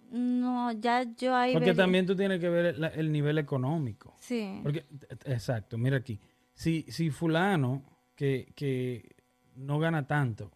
[0.10, 4.16] No, ya yo ahí Porque también tú tienes que ver el, el nivel económico.
[4.20, 4.60] Sí.
[4.64, 4.86] Porque,
[5.26, 6.20] exacto, mira aquí.
[6.54, 7.84] Si, si fulano
[8.16, 9.16] que, que
[9.56, 10.52] no gana tanto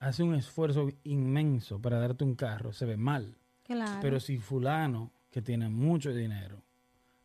[0.00, 3.38] hace un esfuerzo inmenso para darte un carro, se ve mal.
[3.64, 3.98] claro.
[4.02, 6.62] Pero si fulano que tiene mucho dinero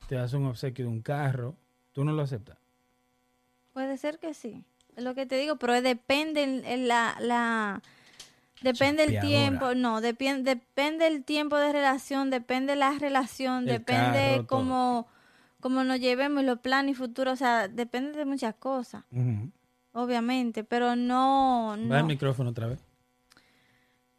[0.08, 1.56] te hace un obsequio de un carro,
[1.94, 2.58] tú no lo aceptas.
[3.74, 4.64] Puede ser que sí.
[4.96, 7.82] Es lo que te digo, pero depende el- el- la, la
[8.62, 14.20] depende el tiempo, no, depende depende el tiempo de relación, depende la relación, El depende
[14.20, 14.48] carro, todo.
[14.48, 15.08] como
[15.62, 19.04] como nos llevemos, los planes y futuro, o sea, depende de muchas cosas,
[19.94, 22.08] obviamente, pero no, Va el no.
[22.08, 22.80] micrófono otra vez.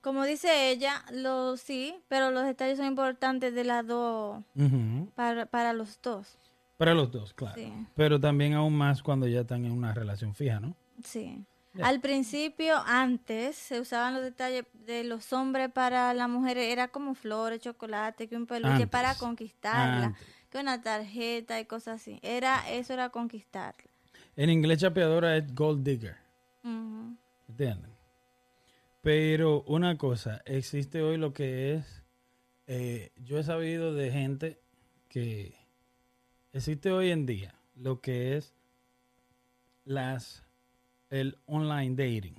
[0.01, 4.43] Como dice ella, lo sí, pero los detalles son importantes de las dos,
[5.17, 6.39] para, para los dos.
[6.83, 7.55] Para los dos, claro.
[7.55, 7.73] Sí.
[7.95, 10.75] Pero también aún más cuando ya están en una relación fija, ¿no?
[11.05, 11.47] Sí.
[11.81, 17.15] Al principio, antes, se usaban los detalles de los hombres para la mujer, era como
[17.15, 18.89] flores, chocolate, que un peluche Antes.
[18.89, 20.27] para conquistarla, Antes.
[20.51, 22.19] que una tarjeta y cosas así.
[22.21, 23.89] Era, eso era conquistarla.
[24.35, 26.17] En inglés chapeadora es gold digger.
[26.65, 27.17] Ujú.
[27.49, 27.93] ¿Entienden?
[29.03, 32.03] Pero una cosa, existe hoy lo que es,
[32.67, 34.59] eh, yo he sabido de gente
[35.09, 35.62] que
[36.53, 38.55] existe hoy en día lo que es
[39.85, 40.45] las
[41.11, 42.35] el online dating.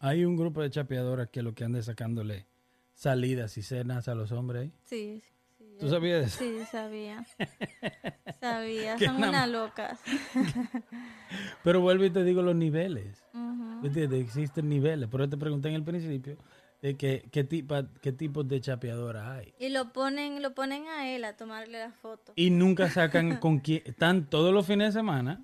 [0.00, 2.46] Hay un grupo de chapeadoras que lo que anda sacándole
[2.94, 4.70] salidas y cenas a los hombres.
[4.82, 5.22] Sí,
[5.56, 6.38] sí, ¿Tú yo- sabías eso?
[6.44, 7.24] Sí, sabía.
[8.40, 10.00] sabía, Que son una- unas locas.
[11.64, 13.22] Pero vuelvo y te digo los niveles.
[13.32, 14.24] ¿Me entiendes?
[14.24, 15.08] Existen niveles.
[15.08, 16.36] Por eso te pregunté en el principio
[16.84, 19.54] de que, qué, tipo, qué tipos de chapeadoras hay.
[19.58, 22.34] Y lo ponen, lo ponen a él a tomarle la foto.
[22.36, 23.80] Y nunca sacan con quién.
[23.86, 25.42] Están todos los fines de semana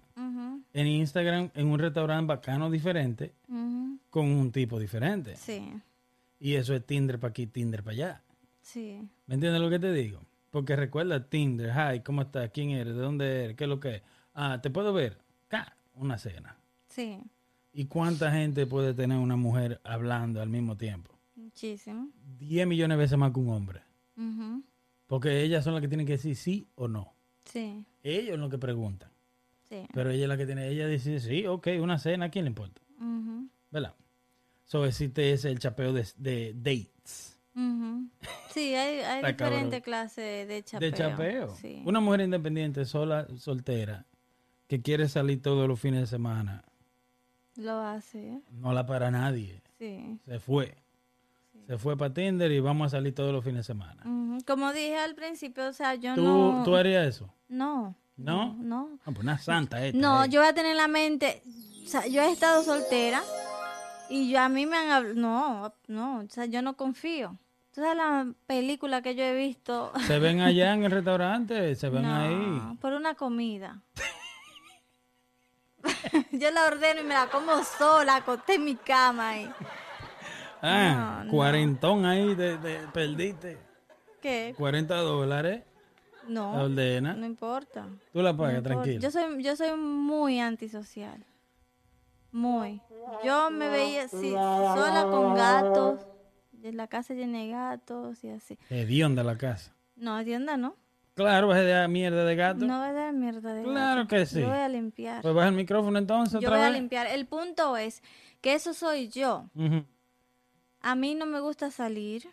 [0.75, 3.33] en Instagram en un restaurante bacano diferente
[4.11, 5.35] con un tipo diferente.
[5.37, 5.73] Sí,
[6.39, 8.23] Y eso es Tinder para aquí, Tinder para allá.
[8.61, 9.09] sí.
[9.27, 10.21] ¿Me entiendes lo que te digo?
[10.51, 12.51] Porque recuerda Tinder, hi, ¿cómo estás?
[12.51, 12.95] ¿Quién eres?
[12.95, 13.57] ¿De dónde eres?
[13.57, 14.03] ¿Qué es lo que es?
[14.35, 15.17] Ah, ¿te puedo ver?
[15.49, 16.59] Ca, Una cena.
[16.89, 17.19] Sí,
[17.73, 21.10] ¿Y cuánta gente puede tener una mujer hablando al mismo tiempo?
[21.51, 22.09] Muchísimo.
[22.39, 23.83] 10 millones de veces más que un hombre.
[25.07, 27.15] Porque ellas son las que tienen que decir sí o no.
[27.45, 29.11] Sí, Ellos son los que preguntan.
[29.69, 29.87] sí.
[29.93, 32.51] Pero ella es la que tiene, ella dice sí, ok, una cena, ¿a quién le
[32.51, 32.81] importa?
[32.99, 33.95] Ujú, ¿Verdad?
[34.67, 37.39] So existe ese el chapeo de, de dates.
[38.53, 40.91] Sí, hay, hay diferentes clases de chapeo.
[40.91, 41.55] De chapeo.
[41.57, 41.83] Sí.
[41.85, 44.07] Una mujer independiente, sola, soltera,
[44.69, 46.65] que quiere salir todos los fines de semana,
[47.57, 49.63] Lo hace, no la para nadie.
[49.79, 50.19] sí.
[50.25, 50.77] Se fue.
[51.67, 54.03] Se fue para Tinder y vamos a salir todos los fines de semana.
[54.47, 56.63] Como dije al principio, o sea, yo ¿Tú, no...
[56.65, 57.33] ¿Tú harías eso?
[57.49, 57.95] No.
[58.17, 58.55] ¿No?
[58.59, 58.99] No.
[59.03, 59.99] Ah, pues una santa esta.
[59.99, 60.29] No, eh.
[60.29, 61.43] yo voy a tener en la mente,
[61.85, 63.23] o sea, yo he estado soltera
[64.11, 67.39] y yo a mí me han hablado, no, no, o sea, yo no confío.
[67.73, 71.89] Tú sabes la película que yo he visto, Se ven allá en el restaurante, se
[71.89, 72.77] ven no, ahí.
[72.81, 73.81] por una comida.
[76.33, 79.51] yo la ordeno y me la como sola, acosté en mi cama ahí.
[80.63, 81.31] Ah, No, no.
[81.31, 83.59] cuarentón ahí, de, de- perdiste.
[84.21, 84.55] ¿Qué?
[84.59, 85.63] 40 dólares,
[86.25, 87.15] la No, ordena.
[87.15, 87.87] no importa.
[88.13, 88.75] Tú la No pagas, importa.
[88.83, 89.01] tranquilo.
[89.01, 91.25] Yo soy, yo soy muy antisocial.
[92.33, 92.81] Muy.
[93.25, 96.01] Yo me veía así, sola con gatos,
[96.63, 98.59] en la casa llena de gatos y así.
[98.69, 99.75] Hedionda la casa.
[99.97, 100.77] No, tienda no.
[101.15, 102.65] Claro, vas a dar mierda de gato.
[102.67, 104.09] No voy a dar mierda de Claro gato.
[104.09, 104.41] que sí.
[104.41, 105.23] Yo voy a limpiar.
[105.23, 107.09] Pues baja el micrófono entonces Yo otra voy a limpiar.
[107.09, 108.03] El punto es
[108.41, 109.47] que eso soy yo.
[109.55, 109.85] Ujú.
[110.83, 112.29] A mí no me gusta salir.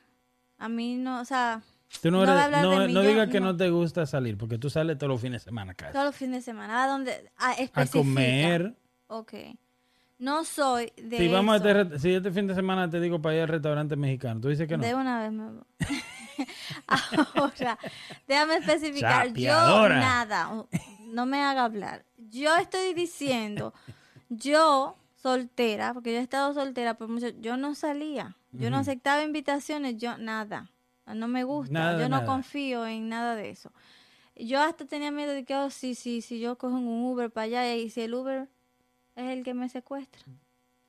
[0.58, 1.62] A mí no, o sea,
[2.02, 3.56] Tú no, No eres, no, no yo digas que no.
[3.56, 5.94] te gusta salir, porque tú sales todos los fines de semana casi.
[5.94, 6.84] todos los fines de semana.
[6.84, 7.32] ¿A dónde?
[7.38, 8.76] A, comer.
[9.08, 9.34] Ok.
[10.20, 13.36] No soy de Si vamos a este, si este fin de semana te digo para
[13.36, 14.84] ir al restaurante mexicano, tú dices que no.
[14.84, 15.64] De una vez me voy.
[16.88, 17.78] Ahora,
[18.28, 19.28] déjame especificar.
[19.28, 20.00] Yo Chapeadora.
[20.00, 20.66] nada,
[21.06, 22.04] no me haga hablar.
[22.18, 23.74] Yo estoy diciendo,
[24.30, 29.24] yo soltera, porque yo he estado soltera por mucho, yo no salía, yo no aceptaba
[29.24, 30.72] invitaciones, yo nada,
[31.06, 33.72] no me gusta, Nada yo no confío en nada de eso.
[34.36, 37.46] Yo hasta tenía miedo de que, oh, sí, sí, si yo cojo un Uber para
[37.46, 38.48] allá y si el Uber
[39.16, 40.22] es el que me secuestra.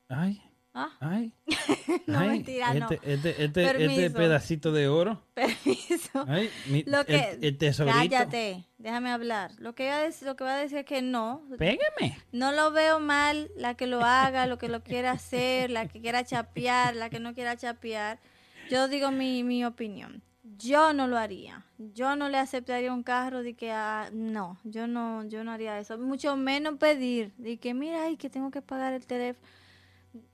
[0.08, 0.42] Ay,
[0.74, 1.32] Ah, ay.
[2.06, 2.88] No, ay, mentira, no.
[2.90, 5.22] este, Este, este, este pedacito de oro.
[5.34, 6.24] permiso.
[6.28, 7.96] Ay, mi- Lo que, el, el tesorito.
[7.96, 9.52] cállate, déjame hablar.
[9.58, 12.18] Lo que, voy a decir, lo que voy a decir es que no, Pégame.
[12.32, 16.00] no lo veo mal la que lo haga, lo que lo quiera hacer, la que
[16.00, 18.18] quiera chapear, la que no quiera chapear.
[18.70, 20.22] Yo digo mi, mi opinión.
[20.58, 21.64] Yo no lo haría.
[21.78, 25.78] Yo no le aceptaría un carro de que ah, no, yo no, yo no haría
[25.78, 25.98] eso.
[25.98, 29.46] Mucho menos pedir de que mira, ay, que tengo que pagar el teléfono.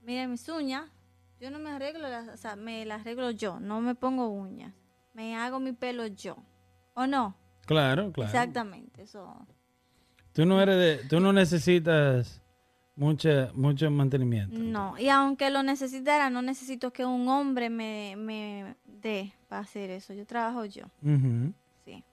[0.01, 0.89] Mira mis uñas,
[1.39, 4.73] yo no me arreglo, las, o sea, me las arreglo yo, no me pongo uñas.
[5.13, 6.37] Me hago mi pelo yo.
[6.93, 7.35] ¿O no?
[7.65, 8.29] Claro, claro.
[8.29, 9.47] Exactamente, eso.
[10.33, 12.41] Tú no eres de, tú no necesitas
[12.95, 14.57] mucha, mucho mantenimiento.
[14.57, 19.89] No, y aunque lo necesitara, no necesito que un hombre me, me dé para hacer
[19.89, 20.13] eso.
[20.13, 21.53] Yo trabajo yo, Ujú.
[21.85, 22.03] sí.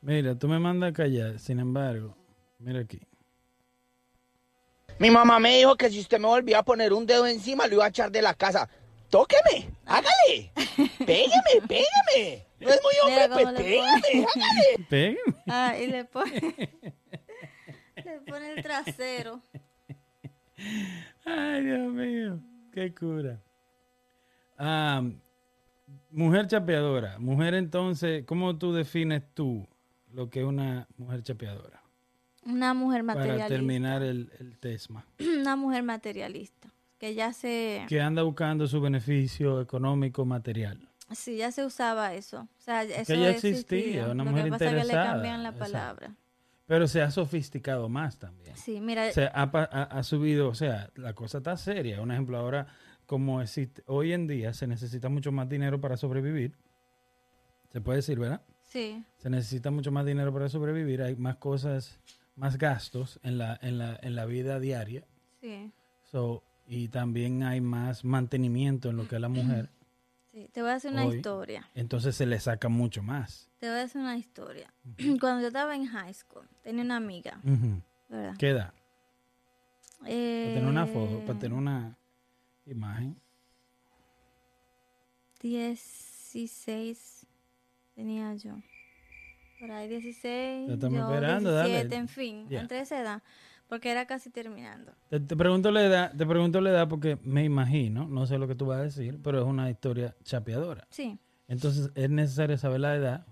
[0.00, 2.16] Mira, tú me mandas a callar, sin embargo,
[2.58, 3.00] mira aquí.
[5.02, 7.74] Mi mamá me dijo que si usted me volvía a poner un dedo encima, lo
[7.74, 8.68] iba a echar de la casa.
[9.10, 10.52] tóqueme, hágale.
[11.04, 12.46] Pégame, pégame.
[12.60, 14.86] No es muy hombre, Mira pues pégame, hágale.
[14.88, 15.36] Pégame.
[15.48, 16.54] Ah, y le pone,
[17.96, 19.42] le pone el trasero.
[21.24, 22.38] Ay, Dios mío,
[22.72, 23.42] qué cura.
[24.56, 25.02] Ah,
[26.12, 27.18] mujer chapeadora.
[27.18, 29.66] Mujer entonces, ¿cómo tú defines tú
[30.12, 31.81] lo que es una mujer chapeadora?
[32.44, 33.48] Una mujer Para materialista.
[33.48, 35.04] terminar el, el tesma.
[35.40, 36.68] Una mujer materialista.
[36.98, 37.84] Que ya se...
[37.88, 40.88] Que anda buscando su beneficio económico material.
[41.12, 42.42] Sí, ya se usaba eso.
[42.58, 43.50] O sea, eso ya existía.
[43.78, 45.72] existía, una Lo mujer que pasa es que le cambian la exacto.
[45.72, 46.14] palabra.
[46.66, 48.56] Pero se ha sofisticado más también.
[48.56, 52.00] Sí, mira, se ha, ha- ha subido, o sea, la cosa está seria.
[52.00, 52.68] Un ejemplo, ahora,
[53.04, 56.56] como existe, hoy en día se necesita mucho más dinero para sobrevivir.
[57.72, 58.40] Se puede decir, ¿verdad?
[58.62, 61.02] sí, Se necesita mucho más dinero para sobrevivir.
[61.02, 61.98] Hay más cosas,
[62.36, 65.04] más gastos en la, en la, en la vida diaria.
[65.40, 65.72] sí,
[66.10, 69.70] So, y también hay más mantenimiento en lo que es la mujer.
[70.32, 70.48] sí.
[70.52, 71.16] Te voy a hacer una Hoy.
[71.16, 71.68] historia.
[71.74, 73.50] Entonces se le saca mucho más.
[73.58, 74.72] Te voy a hacer una historia.
[75.20, 77.40] Cuando yo estaba en high school, tenía una amiga.
[78.08, 78.34] ¿verdad?
[78.38, 78.72] ¿Qué edad?
[80.06, 81.96] Eh, Para tener una foto, para tener una
[82.66, 83.16] imagen.
[86.32, 87.26] 16
[87.94, 88.56] tenía yo.
[89.62, 91.68] Por ahí 16, Ya estamos yo esperando, dale.
[91.70, 93.22] 17, en fin, entre esa edad,
[93.68, 94.90] porque era casi terminando.
[95.08, 98.48] Te, te pregunto la edad, te pregunto la edad porque me imagino, no sé lo
[98.48, 100.84] que tú vas a decir, pero es una historia chapeadora.
[100.90, 103.24] Sí, Entonces es necesario saber la edad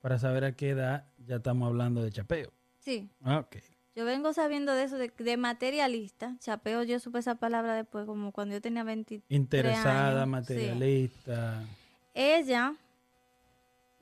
[0.00, 2.52] para saber a qué edad ya estamos hablando de chapeo.
[2.78, 3.10] sí.
[3.26, 3.56] Ok.
[3.96, 6.36] Yo vengo sabiendo de eso, de, de materialista.
[6.40, 10.46] Chapeo, yo supe esa palabra después, como cuando yo tenía 23 Interesada, años.
[10.46, 10.54] Sí.
[10.54, 11.62] materialista.
[12.12, 12.74] Ella,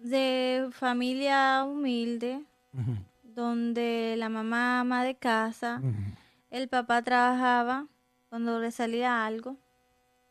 [0.03, 2.43] de familia humilde,
[3.23, 5.81] donde la mamá ama de casa,
[6.51, 7.87] el papá trabajaba
[8.29, 9.57] cuando le salía algo,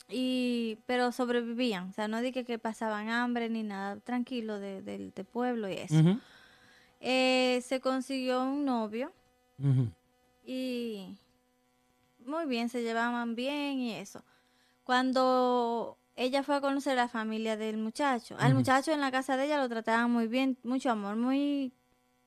[0.10, 1.90] y pero sobrevivían.
[1.90, 5.74] O sea, no dije que pasaban hambre ni nada, tranquilo de- del de pueblo y
[5.74, 5.96] eso.
[7.00, 9.12] Eh, se consiguió un novio.
[10.46, 11.18] y
[12.26, 14.24] muy bien, se llevaban bien y eso.
[14.84, 19.38] Cuando ella fue a conocer a la familia del muchacho, al muchacho en la casa
[19.38, 21.74] de ella lo trataban muy bien, mucho amor, muy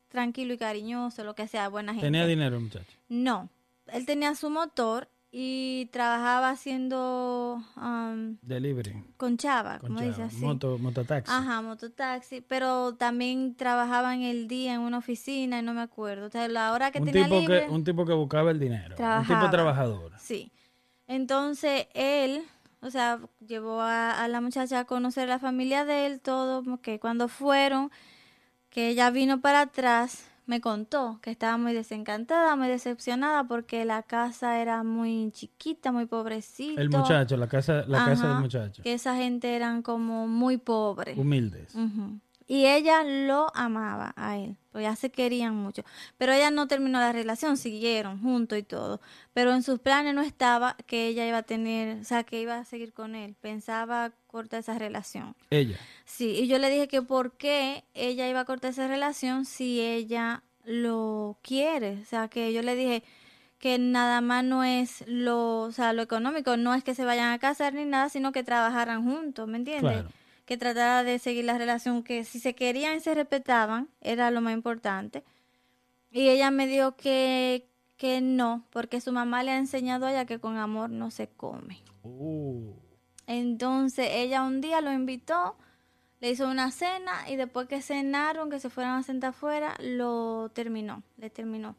[0.09, 2.07] tranquilo y cariñoso, lo que sea, buena gente.
[2.07, 2.99] Tenía dinero el muchacho.
[3.09, 3.49] No,
[3.89, 9.03] él tenía su motor y trabajaba haciendo um, Delivery.
[9.16, 10.37] con chava, Con como dice así.
[10.37, 11.32] Moto, mototaxi.
[11.32, 16.26] Ajá, mototaxi, pero también trabajaba en el día en una oficina y no me acuerdo.
[16.26, 17.66] O sea, la hora que un, tenía tipo libre.
[17.66, 18.95] que, un tipo que buscaba el dinero.
[18.97, 20.12] Un tipo trabajador.
[20.20, 20.53] Sí.
[21.09, 22.45] Entonces él,
[22.85, 27.01] o sea, llevó a, a la muchacha a conocer la familia de él, todo, que
[27.01, 27.91] cuando fueron,
[28.68, 34.03] que ella vino para atrás, me contó que estaba muy desencantada, muy decepcionada porque la
[34.03, 36.80] casa era muy chiquita, muy pobrecita.
[36.80, 38.82] El muchacho, la casa, la casa del muchacho.
[38.82, 41.16] Que esa gente eran como muy pobres.
[41.16, 41.74] Humildes.
[41.74, 42.20] Ujú.
[42.47, 45.83] Y ella lo amaba a él, pues ya se querían mucho.
[46.19, 49.01] Pero ella no terminó la relación, siguieron juntos y todo.
[49.33, 52.59] Pero en sus planes no estaba que ella iba a tener, o sea, que iba
[52.59, 53.35] a seguir con él.
[53.41, 55.35] Pensaba cortar esa relación.
[55.49, 55.79] Ella.
[56.05, 59.81] Sí, y yo le dije que por qué ella iba a cortar esa relación si
[59.81, 61.99] ella lo quiere.
[62.03, 63.05] O sea, que yo le dije
[63.59, 67.33] que nada más no es lo, o sea, lo económico, no es que se vayan
[67.33, 70.03] a casar ni nada, sino que trabajaran juntos, ¿me entiendes?
[70.03, 70.11] Claro.
[70.45, 74.41] Que tratara de seguir la relación, que si se querían y se respetaban, era lo
[74.41, 75.25] más importante.
[76.11, 80.27] Y ella me dijo que, que no, porque su mamá le ha enseñado a ella
[80.27, 81.83] que con amor no se come.
[82.03, 82.73] Uh,
[83.27, 85.57] Entonces ella un día lo invitó,
[86.21, 90.51] le hizo una cena y después que cenaron, que se fueron a sentar afuera, lo
[90.55, 91.77] terminó, le terminó.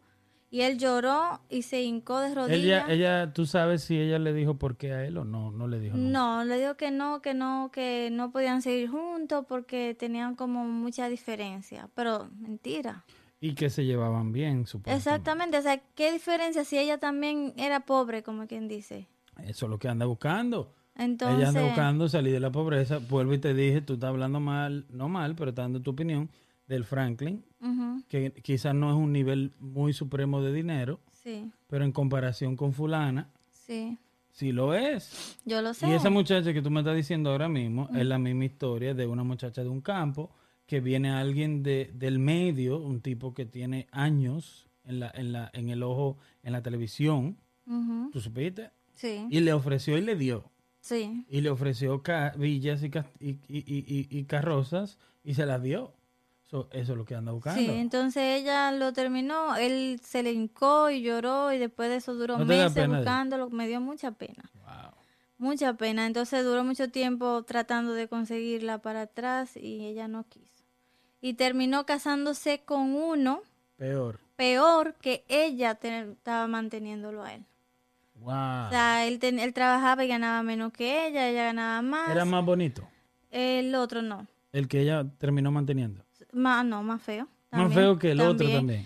[0.49, 2.89] Y él lloró y se hincó de ella, rodillas.
[2.89, 5.51] ella, ¿tú sabes si ella le dijo por qué a él o no?
[5.51, 6.11] No le dijo nunca.
[6.11, 10.65] No, le dijo que no, que no, que no podían seguir juntos porque tenían como
[10.65, 11.89] mucha diferencia.
[11.95, 13.03] Pero mentira.
[13.41, 14.95] Y que se llevaban bien, supongo.
[14.95, 15.57] Exactamente.
[15.57, 19.07] O sea, ¿qué diferencia si ella también era pobre, como quien dice?
[19.43, 20.73] Eso es lo que anda buscando.
[20.95, 22.99] Entonces, Ella anda buscando salir de la pobreza.
[22.99, 26.29] Vuelvo y te dije, tú estás hablando mal, no mal, pero estás dando tu opinión
[26.67, 27.43] del Franklin,
[28.07, 32.73] que quizás no es un nivel muy supremo de dinero, sí, pero en comparación con
[32.73, 33.97] fulana, sí,
[34.31, 35.37] sí lo es.
[35.45, 35.87] yo lo sé.
[35.87, 39.05] Y esa muchacha que tú me estás diciendo ahora mismo es la misma historia de
[39.07, 40.31] una muchacha de un campo
[40.67, 45.49] que viene alguien de, del medio, un tipo que tiene años en, la, en, la,
[45.53, 47.37] en el ojo, en la televisión,
[48.11, 48.71] ¿tú supiste?
[48.93, 50.49] Sí, Y le ofreció y le dio.
[50.79, 51.25] sí.
[51.29, 52.01] Y le ofreció
[52.37, 52.87] villas y-
[53.19, 55.93] y- y- y carrozas y se las dio.
[56.47, 57.59] So, eso es lo que anda buscando.
[57.59, 62.13] Sí, entonces ella lo terminó, él se le hincó y lloró y después de eso
[62.13, 64.51] duró ¿No te da meses buscándolo, me dio mucha pena.
[64.63, 64.91] Wow.
[65.39, 66.05] Mucha pena.
[66.05, 70.63] Entonces duró mucho tiempo tratando de conseguirla para atrás y ella no quiso.
[71.19, 73.41] Y terminó casándose con uno
[73.77, 74.19] Peor.
[74.35, 77.43] peor que ella te- estaba manteniéndolo a él.
[78.19, 78.67] Wow.
[78.67, 82.09] O sea, él, ten- él trabajaba y ganaba menos que ella, ella ganaba más.
[82.11, 82.87] Era más bonito.
[83.31, 84.27] El otro no.
[84.53, 86.04] El que ella terminó manteniendo.
[86.35, 87.27] Más, no, más feo.
[87.51, 88.85] más feo que el otro también.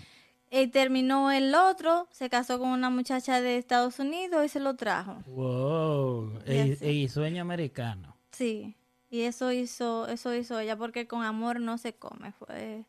[0.52, 4.74] Y terminó el otro, se casó con una muchacha de Estados Unidos y se lo
[4.74, 5.22] trajo.
[5.26, 6.40] Wow.
[6.46, 8.16] Y sueño americano.
[8.32, 8.74] Sí.
[9.10, 12.84] Y eso hizo, eso hizo ella porque con amor no se come, fue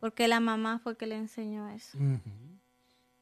[0.00, 1.96] porque la mamá fue que le enseñó eso.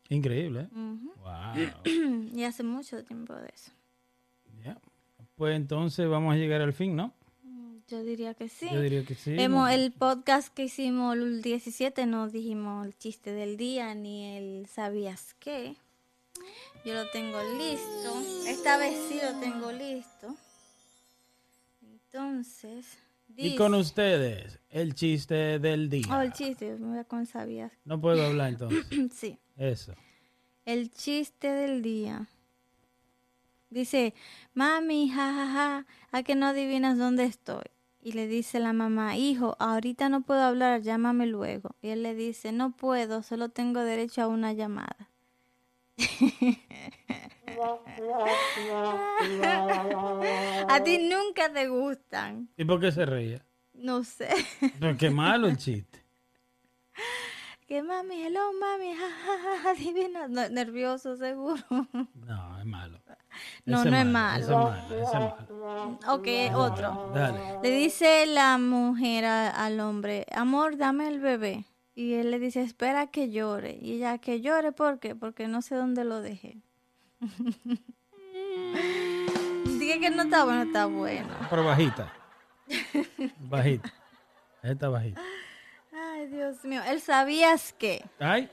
[0.08, 0.68] Increíble, ¿eh?
[0.74, 2.30] Wow.
[2.34, 3.70] Y hace mucho tiempo de eso.
[4.64, 4.76] Ya.
[5.36, 7.12] Pues entonces vamos a llegar al fin, ¿no?
[7.92, 8.70] Yo diría que sí.
[8.72, 9.34] Yo diría que sí.
[9.38, 14.66] Hemos, el podcast que hicimos el 17 no dijimos el chiste del día ni el
[14.66, 15.76] sabías qué.
[16.86, 18.48] Yo lo tengo listo.
[18.48, 20.34] Esta vez sí lo tengo listo.
[21.82, 22.96] Entonces,
[23.36, 26.06] Y con ustedes, el chiste del día.
[26.16, 27.72] Oh, el chiste, me voy a con sabías.
[27.84, 28.86] No puedo hablar entonces.
[29.12, 29.38] sí.
[29.58, 29.92] Eso.
[30.64, 32.26] El chiste del día.
[33.68, 34.14] Dice,
[34.54, 37.64] mami, jajaja, ¿a que no adivinas dónde estoy?
[38.04, 41.76] Y le dice la mamá, hijo, ahorita no puedo hablar, llámame luego.
[41.80, 45.08] Y él le dice, no puedo, solo tengo derecho a una llamada.
[50.68, 52.48] a ti nunca te gustan.
[52.56, 53.46] ¿Y por qué se reía?
[53.72, 54.30] No sé.
[54.80, 56.04] Pero qué malo el chiste.
[57.68, 60.26] que mami, hello, mami, jajaja, adivina.
[60.26, 61.62] No, nervioso, seguro.
[62.14, 63.00] No, es malo.
[63.64, 64.48] No, Ese no es Ese es malo.
[64.58, 65.98] malo, ese es malo.
[66.08, 67.10] ok, otro.
[67.14, 67.40] Dale.
[67.62, 71.64] Le dice la mujer a- al hombre, amor, dame el bebé.
[71.94, 73.78] Y él le dice, espera que llore.
[73.80, 75.14] Y ella, que llore, ¿por qué?
[75.14, 76.56] Porque no sé dónde lo dejé.
[79.78, 81.28] Dije que no está bueno, está bueno.
[81.50, 82.12] Pero bajita.
[83.40, 83.92] Bajita.
[84.62, 85.20] Esta bajita.
[85.92, 86.80] Ay, Dios mío.
[86.86, 88.04] Él sabías que.
[88.18, 88.48] Ay.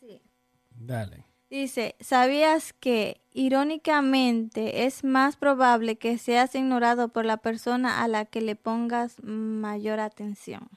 [0.00, 0.22] Sí.
[0.70, 1.24] Dale.
[1.50, 8.24] Dice, ¿sabías que irónicamente es más probable que seas ignorado por la persona a la
[8.24, 10.68] que le pongas mayor atención?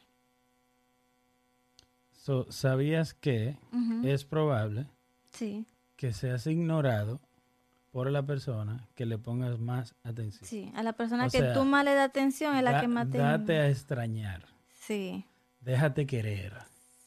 [2.12, 3.58] So, ¿Sabías que
[4.04, 4.86] es probable
[5.32, 7.20] Sí, que seas ignorado
[7.92, 10.46] por la persona que le pongas más atención?
[10.48, 10.72] sí.
[10.76, 13.10] A la persona O que sea, tú más le das atención es la que más
[13.10, 13.18] te...
[13.18, 14.46] Date a extrañar.
[14.80, 15.26] Sí,
[15.62, 16.54] Déjate querer.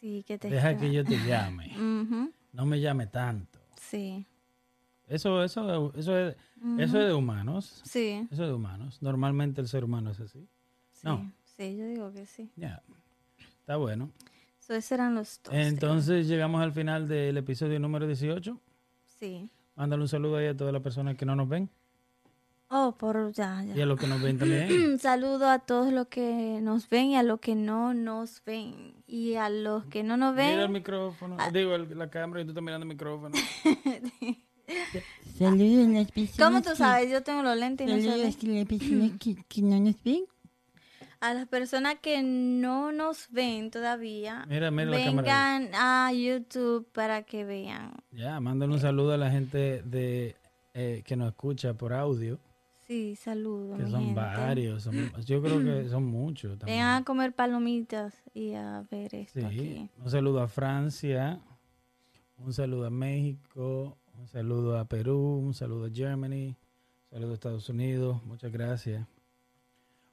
[0.00, 0.48] sí, que te...
[0.48, 1.72] Deja que yo te llame.
[2.55, 3.59] No me llame tanto.
[3.80, 4.24] Sí,
[5.07, 6.36] Eso, eso, eso, es,
[6.78, 7.82] eso es de humanos.
[7.84, 9.02] sí, Eso es de humanos.
[9.02, 10.46] Normalmente el ser humano es así.
[10.92, 11.00] sí.
[11.05, 11.30] No.
[11.57, 12.50] Sí, yo digo que sí.
[12.57, 12.82] Ya.
[13.61, 14.11] Está bueno.
[14.59, 15.55] So, esos eran los dos.
[15.55, 18.59] Entonces llegamos al final del episodio número 18.
[19.05, 19.48] Sí.
[19.76, 21.68] Mándale un saludo ahí a todas las personas que no nos ven
[22.70, 23.76] Oh, por ya, ya.
[23.76, 24.72] y a los que nos ven también.
[24.94, 28.94] Un saludo a todos los que nos ven y a los que no nos ven.
[29.07, 31.36] Y a los que no nos Mira el ven, micrófono.
[31.38, 31.50] Ah.
[31.52, 33.34] Digo, el- la cámara y tú estás mirando el micrófono.
[35.38, 36.38] Saludos las personas.
[36.48, 37.10] ¿cómo tú sabes?
[37.10, 40.02] Yo tengo los lentes y no se Saludos a las personas que, que no nos
[40.04, 40.24] ven.
[41.20, 45.22] A las personas que no nos ven todavía, Mira, mira la cámara.
[45.22, 47.94] vengan a YouTube para que vean.
[48.12, 50.36] Ya, mándale un saludo a la gente de
[50.74, 52.38] eh, que nos escucha por audio,
[52.86, 54.14] Sí, saludos, que mi son gente.
[54.20, 54.82] varios.
[54.82, 54.94] son-
[55.24, 56.78] yo creo que son muchos también.
[56.80, 59.88] Vengan a comer palomitas y a ver esto Sí, aquí.
[60.04, 61.40] un saludo a Francia,
[62.36, 67.34] un saludo a México, un saludo a Perú, un saludo a Germany, un saludo a
[67.34, 68.22] Estados Unidos.
[68.24, 69.06] Muchas gracias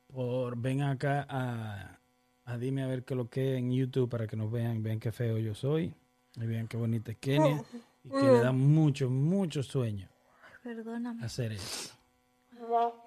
[0.08, 2.00] por ven acá a,
[2.46, 5.12] a dime a ver qué lo que en YouTube para que nos vean, vean qué
[5.12, 5.94] feo yo soy,
[6.36, 7.64] y vean qué bonita es Kenia
[8.04, 10.10] y que le da mucho, mucho sueño
[10.64, 11.24] Perdóname.
[11.26, 11.94] hacer eso.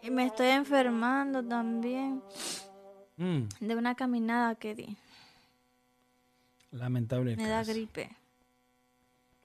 [0.02, 2.22] Y me estoy enfermando también
[3.16, 4.96] Mm, de una caminada que di.
[6.72, 7.70] lamentable Me da caso.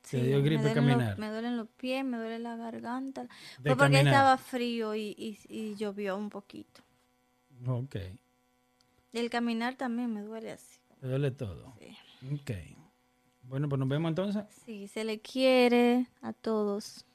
[0.09, 1.19] Sí, Te dio me caminar.
[1.19, 3.27] Me duelen los pies, me duele la garganta.
[3.61, 6.81] Fue porque estaba frío y, y, llovió un poquito.
[7.67, 7.97] Ok.
[9.13, 10.79] El caminar también me duele así.
[10.99, 11.75] Te duele todo.
[11.77, 11.95] Sí.
[12.33, 12.51] Ok.
[13.43, 14.45] Bueno, pues nos vemos entonces.
[14.65, 17.05] Sí, se le quiere a todos.